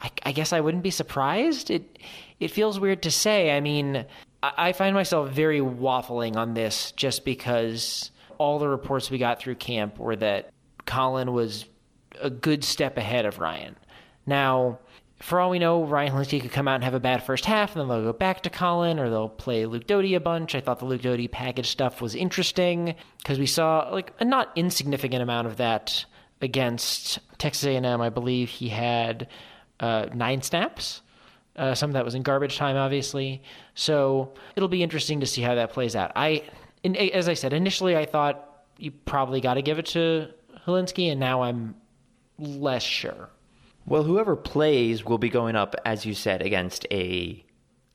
I, 0.00 0.10
I, 0.24 0.32
guess 0.32 0.52
I 0.52 0.60
wouldn't 0.60 0.82
be 0.82 0.90
surprised. 0.90 1.70
It 1.70 1.98
it 2.38 2.50
feels 2.50 2.80
weird 2.80 3.02
to 3.02 3.10
say. 3.10 3.54
I 3.54 3.60
mean, 3.60 4.06
I, 4.42 4.52
I 4.56 4.72
find 4.72 4.94
myself 4.94 5.30
very 5.30 5.60
waffling 5.60 6.36
on 6.36 6.54
this 6.54 6.92
just 6.92 7.24
because 7.24 8.10
all 8.38 8.58
the 8.58 8.68
reports 8.68 9.10
we 9.10 9.18
got 9.18 9.38
through 9.40 9.56
camp 9.56 9.98
were 9.98 10.16
that 10.16 10.50
Collin 10.86 11.32
was 11.32 11.66
a 12.20 12.30
good 12.30 12.64
step 12.64 12.96
ahead 12.96 13.26
of 13.26 13.38
Ryan. 13.38 13.76
Now, 14.26 14.78
for 15.20 15.38
all 15.38 15.50
we 15.50 15.58
know, 15.58 15.84
Ryan 15.84 16.12
Hilinski 16.12 16.40
could 16.40 16.52
come 16.52 16.66
out 16.66 16.76
and 16.76 16.84
have 16.84 16.94
a 16.94 17.00
bad 17.00 17.22
first 17.22 17.44
half, 17.44 17.72
and 17.72 17.80
then 17.80 17.88
they'll 17.88 18.12
go 18.12 18.16
back 18.16 18.42
to 18.42 18.50
Collin, 18.50 18.98
or 18.98 19.10
they'll 19.10 19.28
play 19.28 19.66
Luke 19.66 19.86
Doty 19.86 20.14
a 20.14 20.20
bunch. 20.20 20.54
I 20.54 20.60
thought 20.60 20.78
the 20.78 20.86
Luke 20.86 21.02
Doty 21.02 21.28
package 21.28 21.68
stuff 21.68 22.00
was 22.00 22.14
interesting 22.14 22.94
because 23.18 23.38
we 23.38 23.46
saw 23.46 23.90
like 23.92 24.14
a 24.18 24.24
not 24.24 24.50
insignificant 24.56 25.22
amount 25.22 25.46
of 25.46 25.58
that 25.58 26.06
against 26.40 27.18
Texas 27.36 27.64
A&M. 27.64 28.00
I 28.00 28.08
believe 28.08 28.48
he 28.48 28.70
had 28.70 29.28
uh, 29.80 30.06
nine 30.14 30.42
snaps. 30.42 31.02
Uh, 31.56 31.74
some 31.74 31.90
of 31.90 31.94
that 31.94 32.04
was 32.04 32.14
in 32.14 32.22
garbage 32.22 32.56
time, 32.56 32.76
obviously. 32.76 33.42
So 33.74 34.32
it'll 34.56 34.68
be 34.68 34.82
interesting 34.82 35.20
to 35.20 35.26
see 35.26 35.42
how 35.42 35.54
that 35.56 35.72
plays 35.72 35.96
out. 35.96 36.12
I, 36.14 36.44
in, 36.82 36.96
as 36.96 37.28
I 37.28 37.34
said, 37.34 37.52
initially 37.52 37.96
I 37.96 38.06
thought 38.06 38.64
you 38.78 38.90
probably 38.90 39.40
got 39.40 39.54
to 39.54 39.62
give 39.62 39.78
it 39.78 39.86
to 39.86 40.28
Hilinski, 40.66 41.10
and 41.10 41.20
now 41.20 41.42
I'm 41.42 41.74
less 42.38 42.82
sure. 42.82 43.28
Well, 43.86 44.04
whoever 44.04 44.36
plays 44.36 45.04
will 45.04 45.18
be 45.18 45.28
going 45.28 45.56
up, 45.56 45.74
as 45.84 46.06
you 46.06 46.14
said, 46.14 46.42
against 46.42 46.86
a 46.90 47.44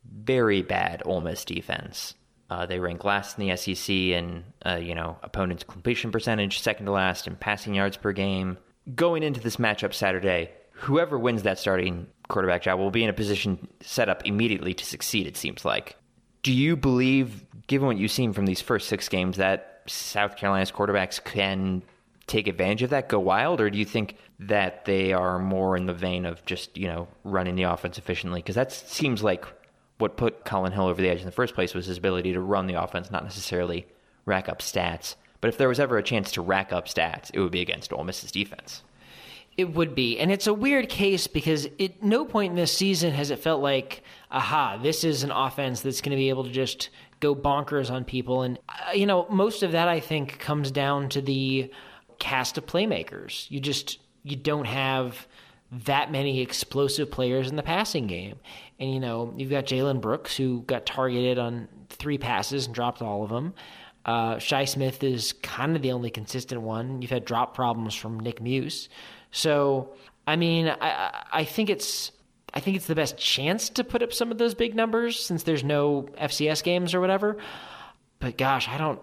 very 0.04 0.62
bad 0.62 1.02
Ole 1.06 1.22
Miss 1.22 1.46
defense. 1.46 2.16
Uh, 2.50 2.66
they 2.66 2.80
rank 2.80 3.04
last 3.04 3.40
in 3.40 3.48
the 3.48 3.56
SEC 3.56 3.90
in, 3.90 4.44
uh, 4.66 4.76
you 4.76 4.94
know, 4.94 5.18
opponent's 5.24 5.64
completion 5.64 6.12
percentage, 6.12 6.60
second 6.60 6.86
to 6.86 6.92
last 6.92 7.28
in 7.28 7.36
passing 7.36 7.74
yards 7.74 7.98
per 7.98 8.12
game. 8.12 8.58
Going 8.94 9.24
into 9.24 9.40
this 9.40 9.58
matchup 9.58 9.94
Saturday, 9.94 10.52
whoever 10.76 11.18
wins 11.18 11.44
that 11.44 11.60
starting 11.60 12.08
quarterback 12.28 12.62
job 12.62 12.80
will 12.80 12.92
be 12.92 13.04
in 13.04 13.10
a 13.10 13.14
position 13.14 13.68
set 13.82 14.10
up 14.10 14.26
immediately 14.26 14.74
to 14.74 14.86
succeed, 14.86 15.28
it 15.28 15.38
seems 15.38 15.66
like. 15.66 15.96
Do 16.44 16.54
you 16.54 16.76
believe, 16.76 17.46
given 17.68 17.88
what 17.88 17.98
you've 17.98 18.12
seen 18.12 18.34
from 18.34 18.46
these 18.46 18.62
first 18.62 18.88
six 18.88 19.10
games, 19.10 19.38
that 19.38 19.82
South 19.88 20.38
Carolina's 20.38 20.72
quarterbacks 20.72 21.24
can 21.24 21.84
take 22.28 22.48
advantage 22.48 22.84
of 22.84 22.90
that, 22.90 23.10
go 23.10 23.20
wild, 23.20 23.62
or 23.62 23.70
do 23.70 23.78
you 23.78 23.86
think 23.86 24.18
that 24.40 24.86
they 24.86 25.14
are 25.14 25.40
more 25.40 25.78
in 25.78 25.86
the 25.86 25.94
vein 25.94 26.26
of 26.26 26.44
just 26.46 26.78
you 26.78 26.88
know 26.88 27.08
running 27.24 27.56
the 27.56 27.64
offense 27.64 27.98
efficiently? 27.98 28.42
Because 28.42 28.56
that 28.56 28.72
seems 28.72 29.24
like 29.24 29.46
what 29.98 30.18
put 30.18 30.44
Collin 30.44 30.72
Hill 30.72 30.88
over 30.88 31.02
the 31.02 31.10
edge 31.10 31.20
in 31.20 31.26
the 31.26 31.32
first 31.32 31.56
place 31.56 31.74
was 31.74 31.86
his 31.86 31.98
ability 31.98 32.34
to 32.34 32.42
run 32.42 32.68
the 32.68 32.82
offense, 32.82 33.12
not 33.12 33.24
necessarily 33.24 33.88
rack 34.26 34.50
up 34.50 34.60
stats. 34.60 35.16
But 35.42 35.50
if 35.50 35.58
there 35.58 35.70
was 35.70 35.80
ever 35.80 35.98
a 35.98 36.04
chance 36.04 36.32
to 36.34 36.42
rack 36.42 36.74
up 36.74 36.88
stats, 36.88 37.30
it 37.34 37.40
would 37.40 37.52
be 37.52 37.62
against 37.62 37.94
Ole 37.94 38.04
Miss's 38.04 38.32
defense. 38.32 38.84
It 39.58 39.74
would 39.74 39.96
be. 39.96 40.20
And 40.20 40.32
it's 40.32 40.48
a 40.48 40.54
weird 40.54 40.90
case 40.90 41.28
because 41.28 41.68
at 41.80 42.04
no 42.04 42.26
point 42.26 42.52
in 42.52 42.56
this 42.58 42.76
season 42.76 43.14
has 43.14 43.32
it 43.32 43.40
felt 43.40 43.62
like, 43.62 44.04
aha, 44.30 44.78
this 44.82 45.06
is 45.06 45.24
an 45.24 45.32
offense 45.32 45.82
that's 45.82 46.02
going 46.02 46.12
to 46.12 46.18
be 46.18 46.30
able 46.30 46.44
to 46.44 46.52
just 46.52 46.90
go 47.22 47.34
bonkers 47.34 47.90
on 47.90 48.04
people. 48.04 48.42
And, 48.42 48.60
uh, 48.68 48.92
you 48.94 49.06
know, 49.06 49.26
most 49.30 49.64
of 49.64 49.72
that 49.72 49.88
I 49.88 50.02
think 50.02 50.40
comes 50.40 50.72
down 50.72 51.08
to 51.10 51.22
the 51.22 51.72
cast 52.20 52.58
of 52.58 52.66
playmakers. 52.66 53.50
You 53.50 53.62
just, 53.62 54.00
you 54.24 54.36
don't 54.36 54.66
have 54.66 55.26
that 55.72 56.12
many 56.12 56.42
explosive 56.42 57.10
players 57.10 57.50
in 57.50 57.56
the 57.56 57.64
passing 57.64 58.08
game. 58.08 58.36
And, 58.80 58.94
you 58.94 59.00
know, 59.00 59.34
you've 59.38 59.50
got 59.50 59.66
Jalen 59.66 60.02
Brooks, 60.02 60.36
who 60.36 60.64
got 60.64 60.86
targeted 60.86 61.40
on 61.40 61.70
three 61.90 62.18
passes 62.18 62.66
and 62.66 62.76
dropped 62.76 63.02
all 63.02 63.24
of 63.24 63.30
them. 63.30 63.54
Uh, 64.06 64.38
Shi 64.38 64.66
Smith 64.66 65.04
is 65.04 65.34
kind 65.34 65.76
of 65.76 65.82
the 65.82 65.92
only 65.92 66.12
consistent 66.12 66.62
one. 66.62 67.02
You've 67.02 67.12
had 67.12 67.26
drop 67.26 67.56
problems 67.56 67.96
from 67.96 68.20
Nick 68.20 68.42
Muse. 68.42 68.90
So, 69.36 69.90
I 70.26 70.38
mean, 70.38 70.70
I, 70.70 71.24
I 71.30 71.44
think 71.44 71.70
it's 71.70 72.14
I 72.54 72.62
think 72.62 72.78
it's 72.78 72.88
the 72.88 72.96
best 72.96 73.18
chance 73.18 73.68
to 73.72 73.84
put 73.84 74.02
up 74.02 74.14
some 74.14 74.32
of 74.32 74.38
those 74.38 74.56
big 74.56 74.76
numbers 74.76 75.20
since 75.20 75.44
there's 75.44 75.64
no 75.64 76.04
FCS 76.18 76.64
games 76.64 76.94
or 76.94 77.02
whatever. 77.02 77.36
But 78.20 78.38
gosh, 78.38 78.70
I 78.70 78.78
don't 78.78 79.02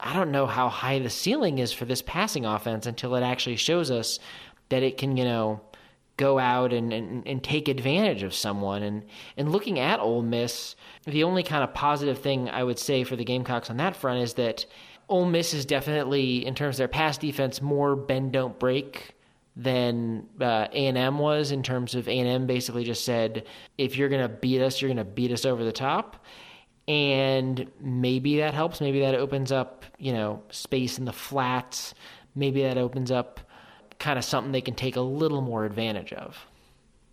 I 0.00 0.14
don't 0.14 0.30
know 0.30 0.46
how 0.46 0.70
high 0.70 1.00
the 1.00 1.10
ceiling 1.10 1.58
is 1.58 1.70
for 1.70 1.84
this 1.84 2.00
passing 2.00 2.46
offense 2.46 2.86
until 2.86 3.14
it 3.14 3.20
actually 3.20 3.56
shows 3.56 3.90
us 3.90 4.18
that 4.70 4.82
it 4.82 4.96
can, 4.96 5.18
you 5.18 5.24
know, 5.24 5.60
go 6.16 6.38
out 6.38 6.72
and, 6.72 6.90
and, 6.90 7.28
and 7.28 7.44
take 7.44 7.68
advantage 7.68 8.22
of 8.22 8.34
someone. 8.34 8.82
And, 8.82 9.04
and 9.36 9.52
looking 9.52 9.78
at 9.78 10.00
Ole 10.00 10.22
Miss, 10.22 10.76
the 11.04 11.24
only 11.24 11.42
kind 11.42 11.62
of 11.62 11.74
positive 11.74 12.18
thing 12.18 12.48
I 12.48 12.64
would 12.64 12.78
say 12.78 13.04
for 13.04 13.16
the 13.16 13.24
Gamecocks 13.24 13.68
on 13.68 13.76
that 13.76 13.96
front 13.96 14.22
is 14.22 14.34
that 14.34 14.64
Ole 15.10 15.26
Miss 15.26 15.52
is 15.52 15.66
definitely, 15.66 16.46
in 16.46 16.54
terms 16.54 16.76
of 16.76 16.78
their 16.78 16.88
pass 16.88 17.18
defense, 17.18 17.60
more 17.60 17.94
bend 17.94 18.32
don't 18.32 18.58
break 18.58 19.14
than 19.54 20.26
uh, 20.40 20.66
A&M 20.72 21.18
was 21.18 21.52
in 21.52 21.62
terms 21.62 21.94
of 21.94 22.08
A&M 22.08 22.46
basically 22.46 22.84
just 22.84 23.04
said 23.04 23.44
if 23.76 23.96
you're 23.96 24.08
going 24.08 24.22
to 24.22 24.28
beat 24.28 24.62
us 24.62 24.80
you're 24.80 24.88
going 24.88 24.96
to 24.96 25.04
beat 25.04 25.30
us 25.30 25.44
over 25.44 25.62
the 25.62 25.72
top 25.72 26.24
and 26.88 27.70
maybe 27.80 28.38
that 28.38 28.54
helps 28.54 28.80
maybe 28.80 29.00
that 29.00 29.14
opens 29.14 29.52
up 29.52 29.84
you 29.98 30.12
know 30.12 30.42
space 30.50 30.98
in 30.98 31.04
the 31.04 31.12
flats 31.12 31.94
maybe 32.34 32.62
that 32.62 32.78
opens 32.78 33.10
up 33.10 33.40
kind 34.02 34.18
of 34.18 34.24
something 34.24 34.52
they 34.52 34.60
can 34.60 34.74
take 34.74 34.96
a 34.96 35.00
little 35.00 35.40
more 35.40 35.64
advantage 35.64 36.12
of. 36.12 36.46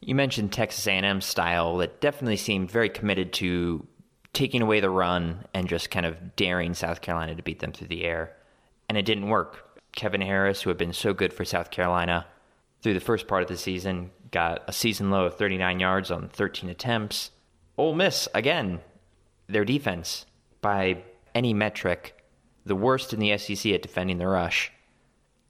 You 0.01 0.15
mentioned 0.15 0.51
Texas 0.51 0.87
A&M 0.87 1.21
style 1.21 1.77
that 1.77 2.01
definitely 2.01 2.37
seemed 2.37 2.71
very 2.71 2.89
committed 2.89 3.31
to 3.33 3.85
taking 4.33 4.61
away 4.61 4.79
the 4.79 4.89
run 4.89 5.45
and 5.53 5.67
just 5.67 5.91
kind 5.91 6.05
of 6.05 6.35
daring 6.35 6.73
South 6.73 7.01
Carolina 7.01 7.35
to 7.35 7.43
beat 7.43 7.59
them 7.59 7.71
through 7.71 7.87
the 7.87 8.05
air. 8.05 8.35
And 8.87 8.97
it 8.97 9.05
didn't 9.05 9.29
work. 9.29 9.68
Kevin 9.93 10.21
Harris, 10.21 10.61
who 10.61 10.69
had 10.69 10.77
been 10.77 10.93
so 10.93 11.13
good 11.13 11.33
for 11.33 11.45
South 11.45 11.71
Carolina 11.71 12.25
through 12.81 12.93
the 12.93 12.99
first 12.99 13.27
part 13.27 13.41
of 13.41 13.49
the 13.49 13.57
season, 13.57 14.11
got 14.31 14.63
a 14.67 14.73
season 14.73 15.09
low 15.09 15.25
of 15.25 15.37
39 15.37 15.79
yards 15.79 16.11
on 16.11 16.29
13 16.29 16.69
attempts. 16.69 17.31
Ole 17.77 17.95
Miss, 17.95 18.27
again, 18.33 18.81
their 19.47 19.65
defense, 19.65 20.25
by 20.61 21.03
any 21.33 21.53
metric, 21.53 22.23
the 22.65 22.75
worst 22.75 23.13
in 23.13 23.19
the 23.19 23.37
SEC 23.37 23.71
at 23.71 23.81
defending 23.81 24.17
the 24.17 24.27
rush. 24.27 24.71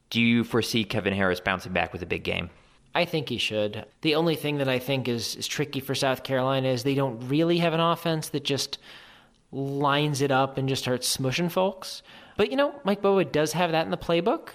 Do 0.10 0.22
you 0.22 0.44
foresee 0.44 0.84
Kevin 0.84 1.14
Harris 1.14 1.40
bouncing 1.40 1.74
back 1.74 1.94
with 1.94 2.02
a 2.02 2.08
big 2.08 2.24
game? 2.24 2.50
I 2.96 3.06
think 3.06 3.30
he 3.30 3.38
should. 3.38 3.86
The 4.02 4.16
only 4.16 4.36
thing 4.36 4.58
that 4.58 4.68
I 4.68 4.80
think 4.80 5.08
is, 5.08 5.36
is 5.36 5.48
tricky 5.48 5.80
for 5.80 5.94
South 5.94 6.24
Carolina 6.24 6.70
is 6.70 6.84
they 6.84 6.96
don't 6.96 7.20
really 7.28 7.60
have 7.60 7.74
an 7.74 7.80
offense 7.80 8.30
that 8.30 8.44
just 8.44 8.80
lines 9.52 10.22
it 10.22 10.32
up 10.32 10.58
and 10.58 10.68
just 10.68 10.82
starts 10.82 11.16
smushing 11.16 11.52
folks. 11.52 12.02
But 12.40 12.52
you 12.52 12.56
know, 12.56 12.74
Mike 12.86 13.02
Bobo 13.02 13.22
does 13.26 13.52
have 13.52 13.74
that 13.74 13.84
in 13.84 13.92
the 13.92 13.98
playbook, 13.98 14.52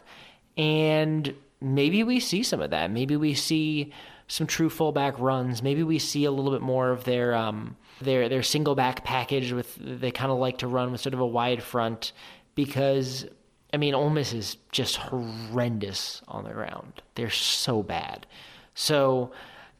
and 0.56 1.34
maybe 1.60 2.02
we 2.02 2.18
see 2.18 2.42
some 2.42 2.62
of 2.62 2.70
that. 2.70 2.90
Maybe 2.90 3.14
we 3.14 3.34
see 3.34 3.92
some 4.26 4.46
true 4.46 4.70
fullback 4.70 5.18
runs. 5.18 5.62
Maybe 5.62 5.82
we 5.82 5.98
see 5.98 6.24
a 6.24 6.30
little 6.30 6.50
bit 6.50 6.62
more 6.62 6.92
of 6.92 7.04
their 7.04 7.34
um, 7.34 7.76
their 8.00 8.30
their 8.30 8.42
single 8.42 8.74
back 8.74 9.04
package 9.04 9.52
with 9.52 9.76
they 9.76 10.10
kind 10.10 10.32
of 10.32 10.38
like 10.38 10.56
to 10.58 10.66
run 10.66 10.92
with 10.92 11.02
sort 11.02 11.12
of 11.12 11.20
a 11.20 11.26
wide 11.26 11.62
front 11.62 12.12
because 12.54 13.26
I 13.74 13.76
mean, 13.76 13.92
Ole 13.92 14.08
Miss 14.08 14.32
is 14.32 14.56
just 14.72 14.96
horrendous 14.96 16.22
on 16.26 16.44
the 16.44 16.54
ground. 16.54 17.02
They're 17.16 17.28
so 17.28 17.82
bad. 17.82 18.26
So 18.74 19.30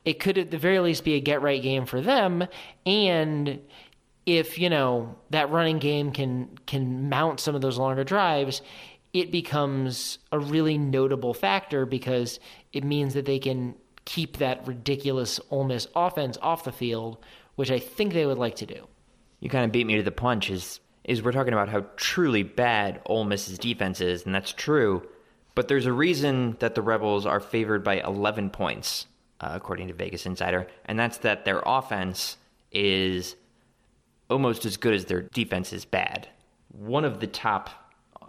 it 0.04 0.20
could 0.20 0.37
at 0.37 0.50
the 0.50 0.58
very 0.58 0.78
least 0.78 1.04
be 1.04 1.14
a 1.14 1.20
get 1.20 1.40
right 1.40 1.62
game 1.62 1.87
for 1.87 2.02
them. 2.02 2.46
And 2.84 3.61
if, 4.26 4.59
you 4.59 4.71
know, 4.71 5.16
that 5.31 5.50
running 5.50 5.78
game 5.78 6.12
can 6.12 6.59
can 6.66 7.09
mount 7.09 7.40
some 7.40 7.54
of 7.54 7.61
those 7.61 7.78
longer 7.78 8.04
drives, 8.04 8.62
it 9.12 9.31
becomes 9.31 10.19
a 10.33 10.38
really 10.38 10.78
notable 10.78 11.35
factor 11.35 11.87
because 11.87 12.40
it 12.73 12.85
means 12.85 13.14
that 13.14 13.26
they 13.26 13.38
can 13.38 13.75
keep 14.04 14.38
that 14.38 14.66
ridiculous 14.66 15.40
Ole 15.50 15.64
Miss 15.64 15.87
offense 15.95 16.37
off 16.43 16.64
the 16.64 16.73
field, 16.73 17.19
which 17.54 17.71
I 17.71 17.78
think 17.78 18.12
they 18.12 18.26
would 18.26 18.38
like 18.38 18.57
to 18.57 18.66
do. 18.66 18.87
You 19.40 19.49
kind 19.49 19.64
of 19.64 19.73
beat 19.73 19.87
me 19.87 19.97
to 19.97 20.02
the 20.02 20.11
punch. 20.11 20.50
Is 20.50 20.81
is 21.04 21.23
we're 21.23 21.33
talking 21.33 21.52
about 21.52 21.69
how 21.69 21.85
truly 21.97 22.43
bad 22.43 23.00
Ole 23.07 23.25
Miss's 23.25 23.59
defense 23.59 24.00
is, 24.00 24.25
and 24.25 24.35
that's 24.35 24.52
true. 24.52 25.07
But 25.54 25.69
there's 25.69 25.87
a 25.87 25.93
reason 25.93 26.57
that 26.59 26.75
the 26.75 26.83
Rebels 26.83 27.26
are 27.26 27.38
favored 27.38 27.85
by 27.85 28.00
11 28.00 28.50
points, 28.50 29.07
uh, 29.40 29.50
according 29.52 29.87
to 29.88 29.95
Vegas 29.95 30.26
Insider, 30.26 30.66
and 30.87 30.99
that's 30.99 31.19
that 31.19 31.45
their 31.45 31.62
offense 31.64 32.37
is 32.73 33.37
almost 34.31 34.64
as 34.64 34.76
good 34.76 34.95
as 34.95 35.04
their 35.04 35.23
defense 35.23 35.73
is 35.73 35.85
bad. 35.85 36.28
One 36.69 37.04
of 37.04 37.21
the 37.21 37.26
top 37.26 37.71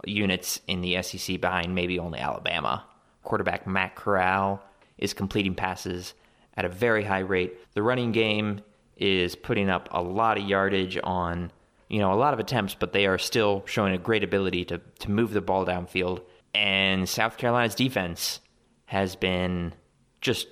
units 0.04 0.60
in 0.66 0.80
the 0.80 1.02
SEC 1.02 1.40
behind 1.40 1.74
maybe 1.74 1.98
only 1.98 2.18
Alabama. 2.18 2.84
Quarterback 3.22 3.66
Matt 3.66 3.96
Corral 3.96 4.62
is 4.98 5.12
completing 5.12 5.54
passes 5.54 6.14
at 6.56 6.64
a 6.64 6.68
very 6.68 7.04
high 7.04 7.20
rate. 7.20 7.54
The 7.74 7.82
running 7.82 8.12
game 8.12 8.60
is 8.96 9.34
putting 9.34 9.68
up 9.68 9.88
a 9.90 10.02
lot 10.02 10.38
of 10.38 10.44
yardage 10.44 10.98
on 11.02 11.50
you 11.88 12.00
know, 12.00 12.12
a 12.12 12.14
lot 12.14 12.34
of 12.34 12.40
attempts, 12.40 12.74
but 12.74 12.92
they 12.92 13.06
are 13.06 13.18
still 13.18 13.62
showing 13.66 13.94
a 13.94 13.98
great 13.98 14.24
ability 14.24 14.64
to, 14.66 14.80
to 14.98 15.10
move 15.10 15.32
the 15.32 15.40
ball 15.40 15.64
downfield. 15.64 16.22
And 16.54 17.08
South 17.08 17.36
Carolina's 17.36 17.74
defense 17.74 18.40
has 18.86 19.14
been 19.14 19.72
just 20.20 20.48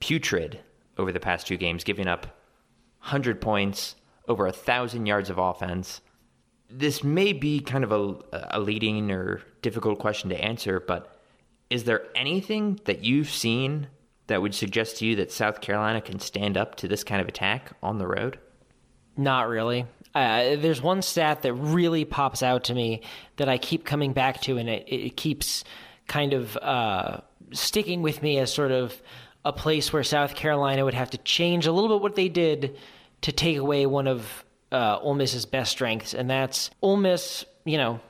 putrid 0.00 0.60
over 0.98 1.10
the 1.10 1.20
past 1.20 1.46
two 1.46 1.56
games, 1.56 1.82
giving 1.82 2.06
up 2.06 2.26
100 3.00 3.40
points, 3.40 3.96
over 4.28 4.44
a 4.44 4.50
1,000 4.50 5.06
yards 5.06 5.30
of 5.30 5.38
offense. 5.38 6.00
This 6.68 7.04
may 7.04 7.32
be 7.32 7.60
kind 7.60 7.84
of 7.84 7.92
a, 7.92 8.48
a 8.50 8.60
leading 8.60 9.10
or 9.10 9.40
difficult 9.62 9.98
question 9.98 10.30
to 10.30 10.44
answer, 10.44 10.80
but 10.80 11.20
is 11.70 11.84
there 11.84 12.04
anything 12.14 12.80
that 12.84 13.04
you've 13.04 13.30
seen 13.30 13.88
that 14.26 14.42
would 14.42 14.54
suggest 14.54 14.98
to 14.98 15.06
you 15.06 15.16
that 15.16 15.32
South 15.32 15.60
Carolina 15.60 16.00
can 16.00 16.18
stand 16.18 16.56
up 16.56 16.74
to 16.76 16.88
this 16.88 17.04
kind 17.04 17.20
of 17.20 17.28
attack 17.28 17.72
on 17.82 17.98
the 17.98 18.06
road? 18.06 18.38
Not 19.16 19.48
really. 19.48 19.86
Uh, 20.14 20.56
there's 20.56 20.82
one 20.82 21.02
stat 21.02 21.42
that 21.42 21.52
really 21.52 22.04
pops 22.04 22.42
out 22.42 22.64
to 22.64 22.74
me 22.74 23.02
that 23.36 23.48
I 23.48 23.58
keep 23.58 23.84
coming 23.84 24.12
back 24.12 24.40
to, 24.42 24.56
and 24.56 24.68
it, 24.68 24.84
it 24.88 25.16
keeps 25.16 25.64
kind 26.08 26.32
of 26.32 26.56
uh, 26.58 27.18
sticking 27.52 28.02
with 28.02 28.22
me 28.22 28.38
as 28.38 28.52
sort 28.52 28.72
of 28.72 29.00
a 29.44 29.52
place 29.52 29.92
where 29.92 30.02
South 30.02 30.34
Carolina 30.34 30.84
would 30.84 30.94
have 30.94 31.10
to 31.10 31.18
change 31.18 31.66
a 31.66 31.72
little 31.72 31.88
bit 31.88 32.02
what 32.02 32.16
they 32.16 32.28
did 32.28 32.76
to 33.26 33.32
take 33.32 33.58
away 33.58 33.86
one 33.86 34.06
of 34.06 34.44
uh, 34.72 34.98
Ole 35.00 35.14
Miss's 35.14 35.46
best 35.46 35.72
strengths, 35.72 36.14
and 36.14 36.28
that's 36.28 36.70
Ole 36.82 36.96
Miss. 36.96 37.44
You 37.64 37.78
know, 37.78 38.00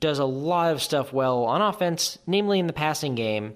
does 0.00 0.18
a 0.18 0.24
lot 0.24 0.72
of 0.72 0.82
stuff 0.82 1.12
well 1.12 1.44
on 1.44 1.62
offense, 1.62 2.18
namely 2.26 2.58
in 2.58 2.66
the 2.66 2.72
passing 2.72 3.14
game. 3.14 3.54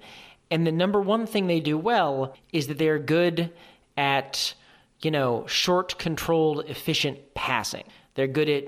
And 0.50 0.66
the 0.66 0.73
number 0.73 1.00
one 1.00 1.26
thing 1.26 1.49
they 1.49 1.61
do 1.61 1.76
well 1.76 2.37
is 2.52 2.68
that 2.68 2.78
they're 2.78 3.00
good 3.00 3.52
at 3.96 4.54
you 5.00 5.11
know, 5.11 5.46
short, 5.46 5.99
controlled, 5.99 6.64
efficient 6.68 7.35
passing. 7.35 7.85
They're 8.14 8.26
good 8.26 8.49
at, 8.49 8.64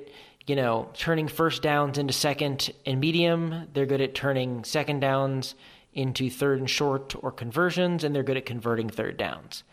you 0.47 0.57
know, 0.57 0.91
turning 0.95 1.29
first 1.29 1.63
downs 1.63 1.99
into 1.99 2.13
second 2.13 2.71
and 2.85 3.01
medium. 3.01 3.69
They're 3.73 3.87
good 3.87 4.01
at 4.01 4.15
turning 4.15 4.65
second 4.65 5.01
downs 5.01 5.55
into 5.95 6.29
third 6.31 6.59
and 6.61 6.69
short 6.69 7.15
or 7.23 7.33
conversions, 7.33 8.05
and 8.05 8.15
they're 8.15 8.23
good 8.23 8.37
at 8.37 8.47
converting 8.47 8.89
third 8.89 9.17
downs. 9.17 9.65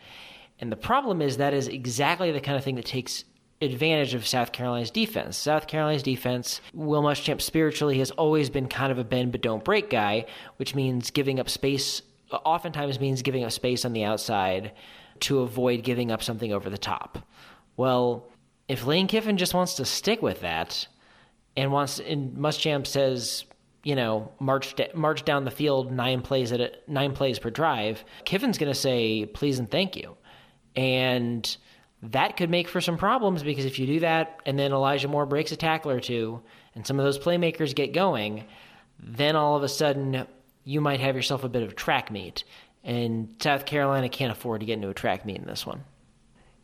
And 0.58 0.72
the 0.72 0.76
problem 0.76 1.20
is 1.20 1.36
that 1.36 1.54
is 1.54 1.68
exactly 1.68 2.32
the 2.32 2.40
kind 2.40 2.56
of 2.56 2.64
thing 2.64 2.76
that 2.76 2.86
takes 2.86 3.24
advantage 3.60 4.14
of 4.14 4.26
South 4.26 4.52
Carolina's 4.52 4.90
defense. 4.90 5.36
South 5.36 5.66
Carolina's 5.66 6.02
defense, 6.02 6.60
Will 6.74 7.02
Muschamp 7.02 7.40
spiritually 7.40 7.98
has 7.98 8.10
always 8.12 8.50
been 8.50 8.68
kind 8.68 8.92
of 8.92 8.98
a 8.98 9.04
bend 9.04 9.32
but 9.32 9.42
don't 9.42 9.64
break 9.64 9.90
guy, 9.90 10.26
which 10.56 10.74
means 10.74 11.10
giving 11.10 11.40
up 11.40 11.48
space, 11.48 12.02
oftentimes 12.30 13.00
means 13.00 13.22
giving 13.22 13.44
up 13.44 13.52
space 13.52 13.84
on 13.84 13.92
the 13.92 14.04
outside 14.04 14.72
to 15.20 15.40
avoid 15.40 15.82
giving 15.82 16.10
up 16.10 16.22
something 16.22 16.52
over 16.52 16.68
the 16.68 16.78
top. 16.78 17.18
Well, 17.76 18.28
if 18.68 18.84
Lane 18.84 19.06
Kiffin 19.06 19.36
just 19.36 19.54
wants 19.54 19.74
to 19.74 19.84
stick 19.84 20.20
with 20.20 20.40
that, 20.40 20.86
and 21.56 21.72
wants 21.72 21.98
and 21.98 22.36
Muschamp 22.36 22.86
says, 22.86 23.44
you 23.82 23.96
know, 23.96 24.30
march 24.38 24.74
march 24.94 25.24
down 25.24 25.44
the 25.44 25.50
field 25.50 25.90
nine 25.90 26.20
plays 26.22 26.52
at 26.52 26.60
a, 26.60 26.72
nine 26.86 27.12
plays 27.12 27.38
per 27.38 27.50
drive. 27.50 28.04
Kiffin's 28.24 28.58
going 28.58 28.72
to 28.72 28.78
say 28.78 29.26
please 29.26 29.58
and 29.58 29.70
thank 29.70 29.96
you, 29.96 30.16
and 30.76 31.56
that 32.02 32.36
could 32.36 32.50
make 32.50 32.68
for 32.68 32.80
some 32.80 32.98
problems 32.98 33.42
because 33.42 33.64
if 33.64 33.78
you 33.78 33.86
do 33.86 34.00
that 34.00 34.40
and 34.44 34.58
then 34.58 34.72
Elijah 34.72 35.08
Moore 35.08 35.26
breaks 35.26 35.50
a 35.52 35.56
tackle 35.56 35.90
or 35.90 36.00
two 36.00 36.42
and 36.74 36.86
some 36.86 36.98
of 36.98 37.04
those 37.04 37.18
playmakers 37.18 37.74
get 37.74 37.92
going, 37.92 38.44
then 39.00 39.34
all 39.34 39.56
of 39.56 39.62
a 39.62 39.68
sudden 39.68 40.26
you 40.64 40.80
might 40.80 41.00
have 41.00 41.16
yourself 41.16 41.44
a 41.44 41.48
bit 41.48 41.62
of 41.62 41.74
track 41.74 42.10
meet. 42.10 42.44
And 42.84 43.34
South 43.40 43.66
Carolina 43.66 44.08
can't 44.08 44.30
afford 44.30 44.60
to 44.60 44.66
get 44.66 44.74
into 44.74 44.88
a 44.88 44.94
track 44.94 45.24
meet 45.24 45.38
in 45.38 45.46
this 45.46 45.66
one. 45.66 45.84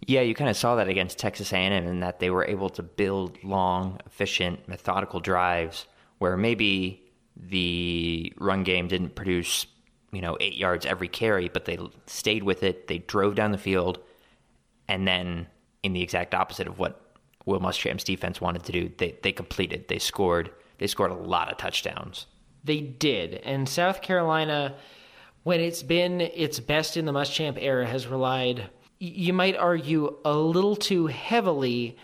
Yeah, 0.07 0.21
you 0.21 0.35
kind 0.35 0.51
of 0.51 0.57
saw 0.57 0.77
that 0.77 0.89
against 0.89 1.19
Texas 1.19 1.53
A&M 1.53 1.73
in 1.73 2.01
that 2.01 2.19
they 2.19 2.31
were 2.31 2.45
able 2.45 2.69
to 2.71 2.83
build 2.83 3.39
long, 3.43 4.01
efficient, 4.05 4.69
methodical 4.69 5.21
drives 5.21 5.87
where 6.19 6.37
maybe 6.37 7.03
the 7.37 8.33
run 8.39 8.65
game 8.65 8.89
didn't 8.89 9.15
produce, 9.15 9.67
you 10.13 10.21
know, 10.21 10.37
8 10.41 10.55
yards 10.55 10.87
every 10.87 11.09
carry, 11.09 11.49
but 11.49 11.65
they 11.65 11.79
stayed 12.07 12.43
with 12.43 12.63
it, 12.63 12.87
they 12.87 12.99
drove 12.99 13.35
down 13.35 13.53
the 13.53 13.59
field, 13.59 13.99
and 14.89 15.07
then 15.09 15.47
in 15.83 15.93
the 15.93 16.03
exact 16.03 16.35
opposite 16.35 16.67
of 16.67 16.79
what 16.79 16.99
Will 17.45 17.61
Muschamp's 17.61 18.05
defense 18.05 18.41
wanted 18.41 18.63
to 18.65 18.73
do, 18.73 18.93
they 18.99 19.17
they 19.23 19.33
completed, 19.33 19.89
they 19.89 19.99
scored, 19.99 20.51
they 20.79 20.87
scored 20.87 21.11
a 21.11 21.15
lot 21.15 21.51
of 21.51 21.59
touchdowns. 21.59 22.27
They 22.63 22.81
did. 22.81 23.35
And 23.35 23.69
South 23.69 24.03
Carolina 24.03 24.77
when 25.43 25.61
it's 25.61 25.83
been 25.83 26.21
its 26.21 26.61
best 26.61 26.97
in 26.97 27.05
the 27.05 27.13
Muschamp 27.13 27.61
era 27.61 27.85
has 27.85 28.07
relied 28.07 28.71
you 29.03 29.33
might 29.33 29.57
argue 29.57 30.17
a 30.25 30.33
little 30.33 30.77
too 30.77 31.09
heavily 31.09 31.97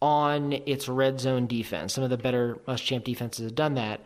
on 0.00 0.54
its 0.64 0.88
red 0.88 1.20
zone 1.20 1.46
defense. 1.46 1.92
Some 1.92 2.02
of 2.02 2.08
the 2.08 2.16
better 2.16 2.56
Muschamp 2.66 3.04
defenses 3.04 3.44
have 3.44 3.54
done 3.54 3.74
that. 3.74 4.00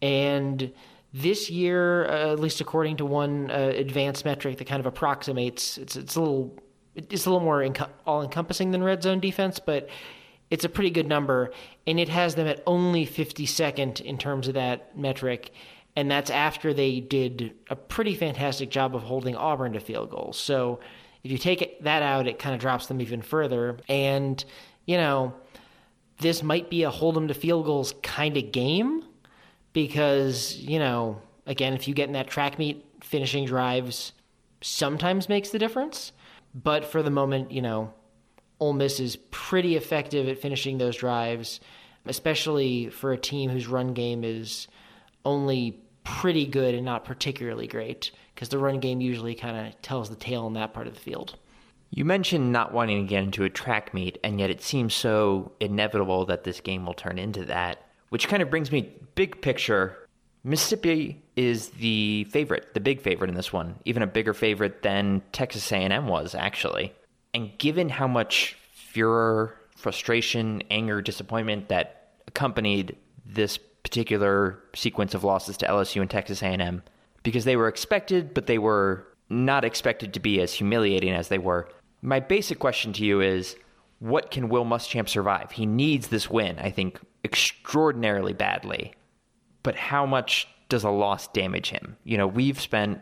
And 0.00 0.72
this 1.12 1.50
year, 1.50 2.06
uh, 2.06 2.32
at 2.32 2.40
least 2.40 2.60
according 2.60 2.96
to 2.98 3.04
one 3.04 3.50
uh, 3.50 3.72
advanced 3.74 4.24
metric 4.24 4.58
that 4.58 4.66
kind 4.66 4.80
of 4.80 4.86
approximates, 4.86 5.78
it's 5.78 5.96
it's 5.96 6.16
a 6.16 6.20
little 6.20 6.58
it's 6.94 7.26
a 7.26 7.30
little 7.30 7.44
more 7.44 7.66
all 8.06 8.22
encompassing 8.22 8.70
than 8.70 8.82
red 8.82 9.02
zone 9.02 9.20
defense, 9.20 9.58
but 9.58 9.88
it's 10.50 10.64
a 10.64 10.68
pretty 10.68 10.90
good 10.90 11.06
number, 11.06 11.50
and 11.86 11.98
it 11.98 12.08
has 12.10 12.34
them 12.34 12.46
at 12.46 12.62
only 12.66 13.06
52nd 13.06 14.02
in 14.02 14.18
terms 14.18 14.48
of 14.48 14.54
that 14.54 14.96
metric, 14.96 15.52
and 15.96 16.10
that's 16.10 16.30
after 16.30 16.74
they 16.74 17.00
did 17.00 17.54
a 17.70 17.76
pretty 17.76 18.14
fantastic 18.14 18.70
job 18.70 18.94
of 18.94 19.02
holding 19.02 19.34
Auburn 19.34 19.72
to 19.72 19.80
field 19.80 20.10
goals. 20.10 20.38
So 20.38 20.80
if 21.24 21.30
you 21.30 21.38
take 21.38 21.82
that 21.82 22.02
out, 22.02 22.26
it 22.26 22.38
kind 22.38 22.54
of 22.54 22.60
drops 22.60 22.86
them 22.86 23.00
even 23.00 23.22
further. 23.22 23.78
And, 23.88 24.42
you 24.86 24.96
know, 24.96 25.34
this 26.18 26.42
might 26.42 26.68
be 26.68 26.82
a 26.82 26.90
hold 26.90 27.14
them 27.14 27.28
to 27.28 27.34
field 27.34 27.64
goals 27.64 27.94
kind 28.02 28.36
of 28.36 28.52
game 28.52 29.04
because, 29.72 30.56
you 30.56 30.78
know, 30.78 31.20
again, 31.46 31.74
if 31.74 31.88
you 31.88 31.94
get 31.94 32.08
in 32.08 32.12
that 32.12 32.28
track 32.28 32.58
meet, 32.58 32.84
finishing 33.02 33.44
drives 33.44 34.12
sometimes 34.60 35.28
makes 35.28 35.50
the 35.50 35.58
difference. 35.58 36.12
But 36.54 36.84
for 36.84 37.02
the 37.02 37.10
moment, 37.10 37.50
you 37.50 37.62
know, 37.62 37.92
Ole 38.60 38.74
Miss 38.74 39.00
is 39.00 39.16
pretty 39.30 39.76
effective 39.76 40.28
at 40.28 40.38
finishing 40.38 40.78
those 40.78 40.96
drives, 40.96 41.60
especially 42.06 42.90
for 42.90 43.12
a 43.12 43.18
team 43.18 43.50
whose 43.50 43.66
run 43.66 43.94
game 43.94 44.22
is 44.22 44.68
only 45.24 45.80
pretty 46.04 46.46
good 46.46 46.74
and 46.74 46.84
not 46.84 47.04
particularly 47.04 47.66
great 47.66 48.10
because 48.34 48.48
the 48.48 48.58
run 48.58 48.80
game 48.80 49.00
usually 49.00 49.34
kind 49.34 49.66
of 49.66 49.80
tells 49.82 50.10
the 50.10 50.16
tale 50.16 50.46
in 50.46 50.54
that 50.54 50.74
part 50.74 50.86
of 50.86 50.94
the 50.94 51.00
field. 51.00 51.36
You 51.90 52.04
mentioned 52.04 52.52
not 52.52 52.72
wanting 52.72 53.02
to 53.02 53.08
get 53.08 53.22
into 53.22 53.44
a 53.44 53.50
track 53.50 53.92
meet, 53.92 54.18
and 54.24 54.40
yet 54.40 54.48
it 54.48 54.62
seems 54.62 54.94
so 54.94 55.52
inevitable 55.60 56.24
that 56.26 56.44
this 56.44 56.60
game 56.60 56.86
will 56.86 56.94
turn 56.94 57.18
into 57.18 57.44
that. 57.44 57.86
Which 58.12 58.28
kind 58.28 58.42
of 58.42 58.50
brings 58.50 58.70
me 58.70 58.92
big 59.14 59.40
picture. 59.40 59.96
Mississippi 60.44 61.22
is 61.34 61.70
the 61.70 62.24
favorite, 62.24 62.74
the 62.74 62.80
big 62.80 63.00
favorite 63.00 63.30
in 63.30 63.36
this 63.36 63.54
one, 63.54 63.76
even 63.86 64.02
a 64.02 64.06
bigger 64.06 64.34
favorite 64.34 64.82
than 64.82 65.22
Texas 65.32 65.72
A&M 65.72 66.06
was 66.06 66.34
actually. 66.34 66.92
And 67.32 67.56
given 67.56 67.88
how 67.88 68.06
much 68.06 68.58
furor, 68.74 69.56
frustration, 69.74 70.62
anger, 70.70 71.00
disappointment 71.00 71.70
that 71.70 72.10
accompanied 72.26 72.98
this 73.24 73.56
particular 73.56 74.58
sequence 74.74 75.14
of 75.14 75.24
losses 75.24 75.56
to 75.56 75.66
LSU 75.66 76.02
and 76.02 76.10
Texas 76.10 76.42
A&M, 76.42 76.82
because 77.22 77.46
they 77.46 77.56
were 77.56 77.68
expected, 77.68 78.34
but 78.34 78.46
they 78.46 78.58
were 78.58 79.06
not 79.30 79.64
expected 79.64 80.12
to 80.12 80.20
be 80.20 80.38
as 80.42 80.52
humiliating 80.52 81.14
as 81.14 81.28
they 81.28 81.38
were. 81.38 81.66
My 82.02 82.20
basic 82.20 82.58
question 82.58 82.92
to 82.92 83.06
you 83.06 83.22
is 83.22 83.56
what 84.02 84.32
can 84.32 84.48
Will 84.48 84.64
Muschamp 84.64 85.08
survive? 85.08 85.52
He 85.52 85.64
needs 85.64 86.08
this 86.08 86.28
win, 86.28 86.58
I 86.58 86.70
think, 86.70 86.98
extraordinarily 87.24 88.32
badly. 88.32 88.94
But 89.62 89.76
how 89.76 90.06
much 90.06 90.48
does 90.68 90.82
a 90.82 90.90
loss 90.90 91.28
damage 91.28 91.70
him? 91.70 91.96
You 92.02 92.18
know, 92.18 92.26
we've 92.26 92.60
spent, 92.60 93.00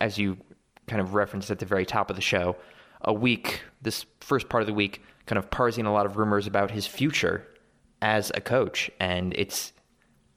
as 0.00 0.16
you 0.16 0.38
kind 0.86 1.02
of 1.02 1.12
referenced 1.12 1.50
at 1.50 1.58
the 1.58 1.66
very 1.66 1.84
top 1.84 2.08
of 2.08 2.16
the 2.16 2.22
show, 2.22 2.56
a 3.02 3.12
week, 3.12 3.60
this 3.82 4.06
first 4.20 4.48
part 4.48 4.62
of 4.62 4.66
the 4.66 4.72
week, 4.72 5.02
kind 5.26 5.38
of 5.38 5.50
parsing 5.50 5.84
a 5.84 5.92
lot 5.92 6.06
of 6.06 6.16
rumors 6.16 6.46
about 6.46 6.70
his 6.70 6.86
future 6.86 7.46
as 8.00 8.32
a 8.34 8.40
coach. 8.40 8.90
And 8.98 9.34
it's, 9.36 9.74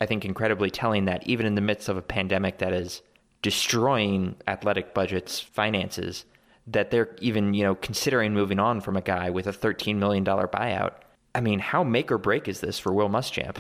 I 0.02 0.08
think, 0.08 0.26
incredibly 0.26 0.69
telling 0.69 1.06
that 1.06 1.26
even 1.26 1.45
in 1.45 1.56
the 1.56 1.62
midst 1.62 1.88
of 1.88 1.95
a 1.95 2.02
pandemic 2.02 2.58
that 2.58 2.74
is 2.74 3.02
destroying 3.41 4.36
athletic 4.45 4.93
budgets, 4.93 5.39
finances, 5.39 6.26
that 6.71 6.91
they're 6.91 7.15
even, 7.19 7.53
you 7.53 7.63
know, 7.63 7.75
considering 7.75 8.34
moving 8.34 8.60
on 8.60 8.81
from 8.81 8.97
a 8.97 9.01
guy 9.01 9.29
with 9.29 9.47
a 9.47 9.53
$13 9.53 9.95
million 9.97 10.23
buyout. 10.23 10.93
I 11.34 11.41
mean, 11.41 11.60
how 11.60 11.84
make 11.84 12.12
or 12.12 12.17
break 12.17 12.47
is 12.47 12.60
this 12.60 12.79
for 12.79 12.93
Will 12.93 13.10
Muschamp? 13.10 13.57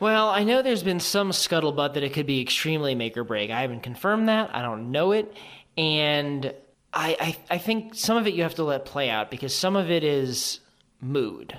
Well, 0.00 0.28
I 0.28 0.44
know 0.44 0.60
there's 0.60 0.82
been 0.82 1.00
some 1.00 1.30
scuttlebutt 1.30 1.94
that 1.94 2.02
it 2.02 2.12
could 2.12 2.26
be 2.26 2.40
extremely 2.40 2.94
make 2.94 3.16
or 3.16 3.24
break. 3.24 3.50
I 3.50 3.60
haven't 3.60 3.82
confirmed 3.82 4.28
that. 4.28 4.54
I 4.54 4.62
don't 4.62 4.90
know 4.90 5.12
it. 5.12 5.32
And 5.76 6.52
I, 6.92 7.16
I, 7.20 7.54
I 7.54 7.58
think 7.58 7.94
some 7.94 8.16
of 8.16 8.26
it 8.26 8.34
you 8.34 8.42
have 8.42 8.56
to 8.56 8.64
let 8.64 8.84
play 8.84 9.08
out 9.08 9.30
because 9.30 9.54
some 9.54 9.76
of 9.76 9.90
it 9.90 10.04
is 10.04 10.60
mood. 11.00 11.56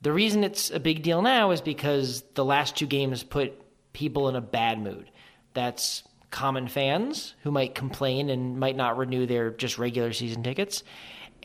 The 0.00 0.12
reason 0.12 0.44
it's 0.44 0.70
a 0.70 0.80
big 0.80 1.02
deal 1.02 1.22
now 1.22 1.50
is 1.52 1.60
because 1.60 2.22
the 2.34 2.44
last 2.44 2.76
two 2.76 2.86
games 2.86 3.22
put 3.22 3.52
people 3.92 4.28
in 4.28 4.36
a 4.36 4.40
bad 4.40 4.80
mood. 4.80 5.10
That's 5.54 6.02
common 6.32 6.66
fans 6.66 7.34
who 7.44 7.52
might 7.52 7.76
complain 7.76 8.28
and 8.28 8.58
might 8.58 8.74
not 8.74 8.98
renew 8.98 9.26
their 9.26 9.50
just 9.50 9.78
regular 9.78 10.12
season 10.12 10.42
tickets. 10.42 10.82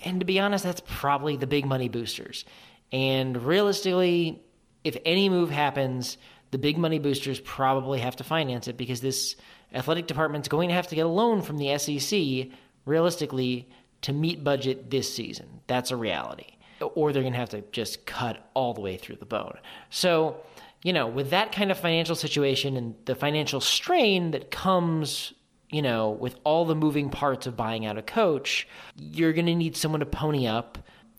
And 0.03 0.19
to 0.19 0.25
be 0.25 0.39
honest, 0.39 0.63
that's 0.63 0.81
probably 0.85 1.37
the 1.37 1.45
big 1.45 1.65
money 1.65 1.89
boosters. 1.89 2.45
And 2.91 3.37
realistically, 3.43 4.41
if 4.83 4.97
any 5.05 5.29
move 5.29 5.51
happens, 5.51 6.17
the 6.51 6.57
big 6.57 6.77
money 6.77 6.99
boosters 6.99 7.39
probably 7.39 7.99
have 7.99 8.15
to 8.15 8.23
finance 8.23 8.67
it 8.67 8.77
because 8.77 9.01
this 9.01 9.35
athletic 9.73 10.07
department's 10.07 10.47
going 10.47 10.69
to 10.69 10.75
have 10.75 10.87
to 10.87 10.95
get 10.95 11.05
a 11.05 11.09
loan 11.09 11.41
from 11.41 11.57
the 11.57 11.77
SEC, 11.77 12.49
realistically, 12.85 13.69
to 14.01 14.13
meet 14.13 14.43
budget 14.43 14.89
this 14.89 15.13
season. 15.13 15.61
That's 15.67 15.91
a 15.91 15.97
reality. 15.97 16.57
Or 16.79 17.11
they're 17.11 17.23
going 17.23 17.33
to 17.33 17.39
have 17.39 17.49
to 17.49 17.63
just 17.71 18.05
cut 18.05 18.49
all 18.53 18.73
the 18.73 18.81
way 18.81 18.97
through 18.97 19.17
the 19.17 19.25
bone. 19.25 19.57
So 19.89 20.37
you 20.83 20.93
know, 20.93 21.07
with 21.07 21.31
that 21.31 21.51
kind 21.51 21.71
of 21.71 21.79
financial 21.79 22.15
situation 22.15 22.77
and 22.77 22.95
the 23.05 23.15
financial 23.15 23.59
strain 23.59 24.31
that 24.31 24.51
comes, 24.51 25.33
you 25.69 25.81
know, 25.81 26.11
with 26.11 26.35
all 26.43 26.65
the 26.65 26.75
moving 26.75 27.09
parts 27.09 27.47
of 27.47 27.57
buying 27.57 27.85
out 27.85 27.97
a 27.97 28.01
coach, 28.01 28.67
you're 28.95 29.33
going 29.33 29.47
to 29.47 29.55
need 29.55 29.75
someone 29.75 29.99
to 29.99 30.05
pony 30.05 30.47
up. 30.47 30.77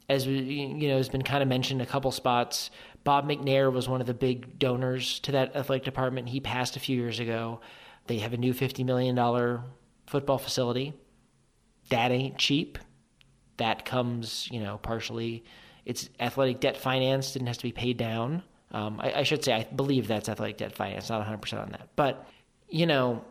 As 0.09 0.27
you 0.27 0.89
know, 0.89 0.97
has 0.97 1.11
been 1.11 1.23
kind 1.23 1.43
of 1.43 1.49
mentioned 1.49 1.83
a 1.83 1.87
couple 1.87 2.11
spots. 2.13 2.71
Bob 3.05 3.29
McNair 3.29 3.71
was 3.71 3.89
one 3.89 4.01
of 4.01 4.07
the 4.07 4.15
big 4.15 4.59
donors 4.59 5.21
to 5.21 5.33
that 5.33 5.55
athletic 5.55 5.85
department. 5.85 6.31
He 6.31 6.41
passed 6.41 6.77
a 6.77 6.81
few 6.81 6.97
years 6.97 7.21
ago. 7.21 7.61
They 8.07 8.19
have 8.19 8.33
a 8.33 8.39
new 8.39 8.55
$50 8.55 8.87
million 8.87 9.63
football 10.07 10.39
facility. 10.39 10.95
That 11.91 12.11
ain't 12.11 12.39
cheap. 12.39 12.79
That 13.59 13.85
comes, 13.85 14.49
you 14.51 14.61
know, 14.61 14.79
partially. 14.79 15.45
It's 15.85 16.09
athletic 16.21 16.61
debt 16.61 16.77
financed 16.77 17.37
and 17.37 17.47
has 17.47 17.59
to 17.59 17.65
be 17.65 17.73
paid 17.73 17.99
down. 17.99 18.43
Um, 18.71 19.01
I, 19.01 19.13
I, 19.21 19.23
should 19.23 19.45
say, 19.45 19.55
I 19.55 19.65
believe 19.65 20.09
that's 20.09 20.29
athletic 20.29 20.59
debt 20.59 20.75
finance, 20.75 21.09
not 21.09 21.27
100% 21.27 21.63
on 21.63 21.71
that. 21.71 21.89
But, 21.97 22.29
you 22.69 22.87
know, 22.87 23.25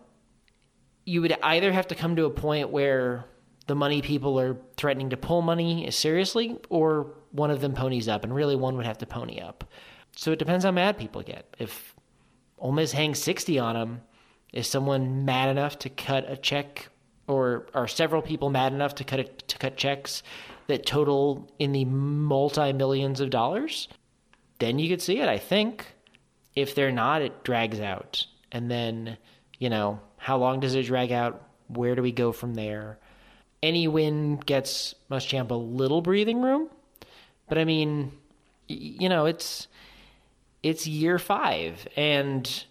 you 1.05 1.21
would 1.21 1.37
either 1.43 1.71
have 1.71 1.87
to 1.87 1.95
come 1.95 2.15
to 2.15 2.25
a 2.25 2.29
point 2.29 2.69
where 2.69 3.25
the 3.67 3.75
money 3.75 4.01
people 4.01 4.39
are 4.39 4.57
threatening 4.77 5.11
to 5.11 5.17
pull 5.17 5.41
money 5.41 5.89
seriously, 5.91 6.57
or 6.69 7.13
one 7.31 7.51
of 7.51 7.61
them 7.61 7.73
ponies 7.73 8.07
up, 8.07 8.23
and 8.23 8.33
really 8.33 8.55
one 8.55 8.75
would 8.77 8.85
have 8.85 8.97
to 8.97 9.05
pony 9.05 9.39
up. 9.39 9.63
So 10.15 10.31
it 10.31 10.39
depends 10.39 10.65
how 10.65 10.71
mad 10.71 10.97
people 10.97 11.21
get. 11.21 11.55
If 11.59 11.93
Ole 12.57 12.71
Miss 12.71 12.91
hangs 12.91 13.21
60 13.21 13.59
on 13.59 13.75
them, 13.75 14.01
is 14.53 14.67
someone 14.67 15.25
mad 15.25 15.49
enough 15.49 15.77
to 15.79 15.89
cut 15.89 16.29
a 16.29 16.37
check, 16.37 16.87
or 17.27 17.67
are 17.73 17.87
several 17.87 18.21
people 18.21 18.49
mad 18.49 18.73
enough 18.73 18.95
to 18.95 19.03
cut 19.03 19.19
a, 19.19 19.23
to 19.25 19.57
cut 19.57 19.77
checks 19.77 20.23
that 20.67 20.85
total 20.85 21.51
in 21.59 21.73
the 21.73 21.85
multi 21.85 22.73
millions 22.73 23.19
of 23.19 23.29
dollars? 23.29 23.87
Then 24.59 24.79
you 24.79 24.89
could 24.89 25.01
see 25.01 25.19
it, 25.19 25.29
I 25.29 25.37
think. 25.37 25.85
If 26.55 26.73
they're 26.73 26.91
not, 26.91 27.21
it 27.21 27.43
drags 27.43 27.79
out. 27.79 28.25
And 28.51 28.71
then, 28.71 29.17
you 29.59 29.69
know, 29.69 29.99
how 30.17 30.37
long 30.37 30.59
does 30.59 30.75
it 30.75 30.83
drag 30.83 31.11
out? 31.11 31.43
Where 31.67 31.95
do 31.95 32.01
we 32.01 32.11
go 32.11 32.31
from 32.31 32.55
there? 32.55 32.97
Any 33.61 33.87
win 33.87 34.37
gets 34.37 34.95
Muschamp 35.11 35.51
a 35.51 35.55
little 35.55 36.01
breathing 36.01 36.41
room. 36.41 36.69
But 37.47 37.57
I 37.57 37.65
mean, 37.65 38.11
you 38.67 39.09
know, 39.09 39.25
it's 39.25 39.67
it's 40.63 40.87
year 40.87 41.19
five. 41.19 41.87
And, 41.95 42.65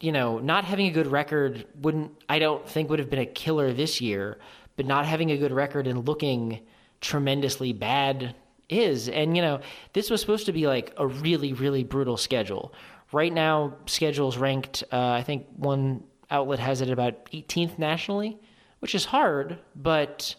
you 0.00 0.12
know, 0.12 0.38
not 0.38 0.64
having 0.64 0.86
a 0.86 0.90
good 0.90 1.06
record 1.06 1.66
wouldn't, 1.80 2.12
I 2.28 2.38
don't 2.38 2.68
think, 2.68 2.90
would 2.90 2.98
have 2.98 3.10
been 3.10 3.18
a 3.18 3.26
killer 3.26 3.72
this 3.72 4.00
year, 4.00 4.38
but 4.76 4.86
not 4.86 5.06
having 5.06 5.30
a 5.30 5.38
good 5.38 5.52
record 5.52 5.86
and 5.86 6.06
looking 6.06 6.60
tremendously 7.00 7.72
bad 7.72 8.34
is. 8.72 9.08
And, 9.08 9.36
you 9.36 9.42
know, 9.42 9.60
this 9.92 10.10
was 10.10 10.20
supposed 10.20 10.46
to 10.46 10.52
be 10.52 10.66
like 10.66 10.92
a 10.96 11.06
really, 11.06 11.52
really 11.52 11.84
brutal 11.84 12.16
schedule. 12.16 12.72
Right 13.12 13.32
now, 13.32 13.76
schedule's 13.86 14.38
ranked, 14.38 14.84
uh, 14.90 14.98
I 14.98 15.22
think 15.22 15.46
one 15.56 16.04
outlet 16.30 16.58
has 16.58 16.80
it 16.80 16.90
about 16.90 17.26
18th 17.26 17.78
nationally, 17.78 18.38
which 18.80 18.94
is 18.94 19.04
hard, 19.04 19.58
but 19.76 20.34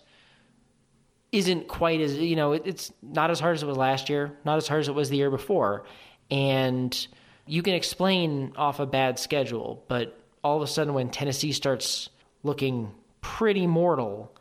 isn't 1.33 1.67
quite 1.67 1.99
as 1.99 2.15
you 2.15 2.35
know 2.35 2.53
it's 2.53 2.93
not 3.01 3.31
as 3.31 3.39
hard 3.39 3.55
as 3.55 3.63
it 3.63 3.65
was 3.65 3.75
last 3.75 4.07
year 4.07 4.37
not 4.45 4.55
as 4.55 4.67
hard 4.67 4.81
as 4.81 4.87
it 4.87 4.93
was 4.93 5.09
the 5.09 5.17
year 5.17 5.31
before 5.31 5.83
and 6.29 7.07
you 7.47 7.63
can 7.63 7.73
explain 7.73 8.53
off 8.55 8.79
a 8.79 8.85
bad 8.85 9.17
schedule 9.17 9.83
but 9.87 10.21
all 10.43 10.55
of 10.55 10.61
a 10.61 10.67
sudden 10.67 10.93
when 10.93 11.09
tennessee 11.09 11.51
starts 11.51 12.09
looking 12.43 12.93
pretty 13.21 13.65
mortal 13.65 14.31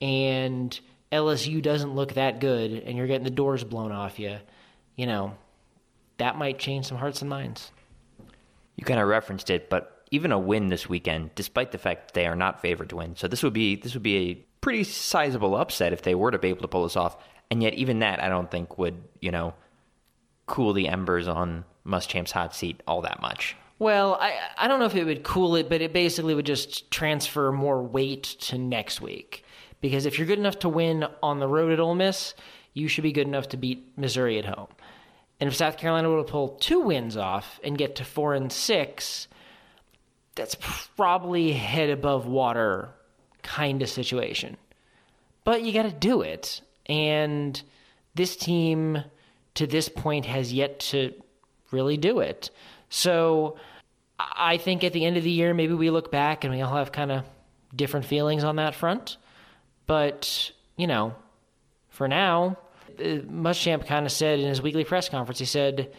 and 0.00 0.78
lsu 1.12 1.62
doesn't 1.62 1.94
look 1.94 2.14
that 2.14 2.40
good 2.40 2.72
and 2.72 2.96
you're 2.96 3.06
getting 3.06 3.24
the 3.24 3.30
doors 3.30 3.64
blown 3.64 3.92
off 3.92 4.18
you 4.18 4.36
you 4.96 5.06
know 5.06 5.34
that 6.18 6.36
might 6.36 6.58
change 6.58 6.86
some 6.86 6.98
hearts 6.98 7.20
and 7.20 7.30
minds 7.30 7.70
you 8.76 8.84
kind 8.84 9.00
of 9.00 9.08
referenced 9.08 9.50
it 9.50 9.70
but 9.70 10.04
even 10.10 10.32
a 10.32 10.38
win 10.38 10.68
this 10.68 10.88
weekend 10.88 11.34
despite 11.34 11.72
the 11.72 11.78
fact 11.78 12.08
that 12.08 12.14
they 12.14 12.26
are 12.26 12.36
not 12.36 12.60
favored 12.60 12.88
to 12.88 12.96
win 12.96 13.16
so 13.16 13.28
this 13.28 13.42
would 13.42 13.52
be 13.52 13.76
this 13.76 13.94
would 13.94 14.02
be 14.02 14.16
a 14.16 14.48
pretty 14.60 14.84
sizable 14.84 15.56
upset 15.56 15.92
if 15.92 16.02
they 16.02 16.14
were 16.14 16.30
to 16.30 16.38
be 16.38 16.48
able 16.48 16.62
to 16.62 16.68
pull 16.68 16.82
this 16.82 16.96
off. 16.96 17.16
And 17.50 17.62
yet, 17.62 17.74
even 17.74 18.00
that, 18.00 18.22
I 18.22 18.28
don't 18.28 18.50
think 18.50 18.78
would, 18.78 19.02
you 19.20 19.30
know, 19.30 19.54
cool 20.46 20.72
the 20.72 20.88
embers 20.88 21.28
on 21.28 21.64
Muschamp's 21.86 22.32
hot 22.32 22.54
seat 22.54 22.82
all 22.86 23.02
that 23.02 23.22
much. 23.22 23.56
Well, 23.78 24.18
I 24.20 24.34
I 24.58 24.68
don't 24.68 24.80
know 24.80 24.86
if 24.86 24.94
it 24.94 25.04
would 25.04 25.22
cool 25.22 25.56
it, 25.56 25.68
but 25.68 25.80
it 25.80 25.92
basically 25.92 26.34
would 26.34 26.46
just 26.46 26.90
transfer 26.90 27.52
more 27.52 27.82
weight 27.82 28.24
to 28.40 28.58
next 28.58 29.00
week. 29.00 29.44
Because 29.80 30.06
if 30.06 30.18
you're 30.18 30.26
good 30.26 30.38
enough 30.38 30.58
to 30.60 30.68
win 30.68 31.06
on 31.22 31.38
the 31.38 31.48
road 31.48 31.72
at 31.72 31.80
Ole 31.80 31.94
Miss, 31.94 32.34
you 32.74 32.88
should 32.88 33.02
be 33.02 33.12
good 33.12 33.26
enough 33.26 33.48
to 33.50 33.56
beat 33.56 33.96
Missouri 33.96 34.38
at 34.38 34.44
home. 34.44 34.68
And 35.40 35.48
if 35.48 35.54
South 35.54 35.76
Carolina 35.76 36.10
were 36.10 36.22
to 36.22 36.30
pull 36.30 36.48
two 36.60 36.80
wins 36.80 37.16
off 37.16 37.60
and 37.62 37.78
get 37.78 37.96
to 37.96 38.04
four 38.04 38.34
and 38.34 38.52
six, 38.52 39.28
that's 40.34 40.56
probably 40.96 41.52
head 41.52 41.90
above 41.90 42.26
water 42.26 42.90
kind 43.42 43.82
of 43.82 43.88
situation. 43.88 44.56
But 45.44 45.62
you 45.62 45.72
got 45.72 45.84
to 45.84 45.92
do 45.92 46.22
it. 46.22 46.60
And 46.86 47.60
this 48.14 48.36
team 48.36 49.02
to 49.54 49.66
this 49.66 49.88
point 49.88 50.26
has 50.26 50.52
yet 50.52 50.80
to 50.80 51.14
really 51.70 51.96
do 51.96 52.20
it. 52.20 52.50
So 52.90 53.56
I 54.18 54.56
think 54.56 54.82
at 54.82 54.92
the 54.92 55.04
end 55.04 55.16
of 55.16 55.24
the 55.24 55.30
year, 55.30 55.54
maybe 55.54 55.74
we 55.74 55.90
look 55.90 56.10
back 56.10 56.44
and 56.44 56.52
we 56.52 56.60
all 56.62 56.76
have 56.76 56.92
kind 56.92 57.12
of 57.12 57.24
different 57.74 58.06
feelings 58.06 58.44
on 58.44 58.56
that 58.56 58.74
front. 58.74 59.16
But, 59.88 60.52
you 60.76 60.86
know, 60.86 61.16
for 61.88 62.06
now, 62.06 62.58
uh, 63.00 63.22
Muschamp 63.26 63.86
kind 63.86 64.06
of 64.06 64.12
said 64.12 64.38
in 64.38 64.46
his 64.46 64.62
weekly 64.62 64.84
press 64.84 65.08
conference, 65.08 65.40
he 65.40 65.46
said 65.46 65.92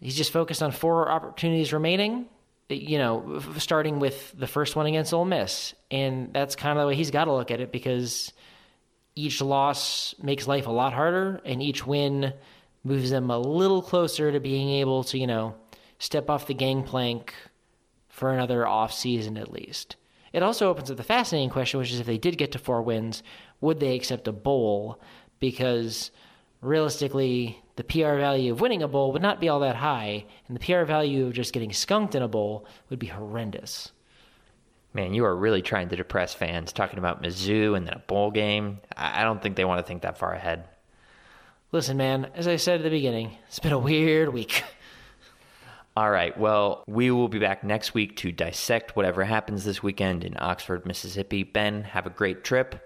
he's 0.00 0.16
just 0.16 0.32
focused 0.32 0.60
on 0.60 0.72
four 0.72 1.08
opportunities 1.08 1.72
remaining 1.72 2.26
you 2.68 2.98
know, 2.98 3.40
starting 3.58 4.00
with 4.00 4.34
the 4.36 4.46
first 4.46 4.74
one 4.74 4.86
against 4.86 5.12
Ole 5.14 5.24
Miss. 5.24 5.74
And 5.90 6.32
that's 6.32 6.56
kind 6.56 6.78
of 6.78 6.82
the 6.82 6.88
way 6.88 6.96
he's 6.96 7.10
got 7.10 7.26
to 7.26 7.32
look 7.32 7.50
at 7.50 7.60
it 7.60 7.70
because 7.70 8.32
each 9.14 9.40
loss 9.40 10.14
makes 10.22 10.46
life 10.46 10.66
a 10.66 10.72
lot 10.72 10.92
harder, 10.92 11.40
and 11.44 11.62
each 11.62 11.86
win 11.86 12.34
moves 12.84 13.10
them 13.10 13.30
a 13.30 13.38
little 13.38 13.82
closer 13.82 14.30
to 14.30 14.40
being 14.40 14.68
able 14.70 15.04
to, 15.04 15.18
you 15.18 15.26
know, 15.26 15.54
step 15.98 16.28
off 16.28 16.46
the 16.46 16.54
gangplank 16.54 17.32
for 18.08 18.32
another 18.32 18.66
off 18.66 18.92
season 18.92 19.36
at 19.36 19.50
least. 19.50 19.96
It 20.36 20.42
also 20.42 20.68
opens 20.68 20.90
up 20.90 20.98
the 20.98 21.02
fascinating 21.02 21.48
question, 21.48 21.80
which 21.80 21.90
is 21.90 21.98
if 21.98 22.04
they 22.04 22.18
did 22.18 22.36
get 22.36 22.52
to 22.52 22.58
four 22.58 22.82
wins, 22.82 23.22
would 23.62 23.80
they 23.80 23.96
accept 23.96 24.28
a 24.28 24.32
bowl? 24.32 25.00
Because 25.40 26.10
realistically, 26.60 27.62
the 27.76 27.84
PR 27.84 28.16
value 28.16 28.52
of 28.52 28.60
winning 28.60 28.82
a 28.82 28.88
bowl 28.88 29.12
would 29.12 29.22
not 29.22 29.40
be 29.40 29.48
all 29.48 29.60
that 29.60 29.76
high, 29.76 30.26
and 30.46 30.54
the 30.54 30.60
PR 30.60 30.84
value 30.84 31.24
of 31.24 31.32
just 31.32 31.54
getting 31.54 31.72
skunked 31.72 32.14
in 32.14 32.22
a 32.22 32.28
bowl 32.28 32.66
would 32.90 32.98
be 32.98 33.06
horrendous. 33.06 33.92
Man, 34.92 35.14
you 35.14 35.24
are 35.24 35.34
really 35.34 35.62
trying 35.62 35.88
to 35.88 35.96
depress 35.96 36.34
fans 36.34 36.70
talking 36.70 36.98
about 36.98 37.22
Mizzou 37.22 37.74
and 37.74 37.86
then 37.86 37.94
a 37.94 38.00
bowl 38.00 38.30
game. 38.30 38.80
I 38.94 39.24
don't 39.24 39.40
think 39.40 39.56
they 39.56 39.64
want 39.64 39.78
to 39.78 39.88
think 39.88 40.02
that 40.02 40.18
far 40.18 40.34
ahead. 40.34 40.68
Listen, 41.72 41.96
man, 41.96 42.30
as 42.34 42.46
I 42.46 42.56
said 42.56 42.80
at 42.80 42.84
the 42.84 42.90
beginning, 42.90 43.38
it's 43.48 43.58
been 43.58 43.72
a 43.72 43.78
weird 43.78 44.34
week. 44.34 44.64
All 45.96 46.10
right, 46.10 46.36
well, 46.38 46.84
we 46.86 47.10
will 47.10 47.28
be 47.28 47.38
back 47.38 47.64
next 47.64 47.94
week 47.94 48.16
to 48.16 48.30
dissect 48.30 48.96
whatever 48.96 49.24
happens 49.24 49.64
this 49.64 49.82
weekend 49.82 50.24
in 50.24 50.36
Oxford, 50.38 50.84
Mississippi. 50.84 51.42
Ben, 51.42 51.84
have 51.84 52.04
a 52.04 52.10
great 52.10 52.44
trip. 52.44 52.82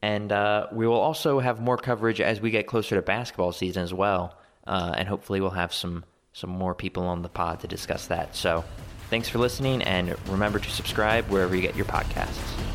And 0.00 0.32
uh, 0.32 0.68
we 0.72 0.86
will 0.86 1.00
also 1.00 1.40
have 1.40 1.60
more 1.60 1.76
coverage 1.76 2.22
as 2.22 2.40
we 2.40 2.50
get 2.50 2.66
closer 2.66 2.96
to 2.96 3.02
basketball 3.02 3.52
season 3.52 3.82
as 3.82 3.92
well. 3.92 4.38
Uh, 4.66 4.94
and 4.96 5.06
hopefully, 5.06 5.42
we'll 5.42 5.50
have 5.50 5.74
some, 5.74 6.04
some 6.32 6.48
more 6.48 6.74
people 6.74 7.02
on 7.02 7.20
the 7.20 7.28
pod 7.28 7.60
to 7.60 7.68
discuss 7.68 8.06
that. 8.06 8.34
So, 8.34 8.64
thanks 9.10 9.28
for 9.28 9.38
listening, 9.38 9.82
and 9.82 10.16
remember 10.30 10.58
to 10.58 10.70
subscribe 10.70 11.26
wherever 11.26 11.54
you 11.54 11.60
get 11.60 11.76
your 11.76 11.84
podcasts. 11.84 12.73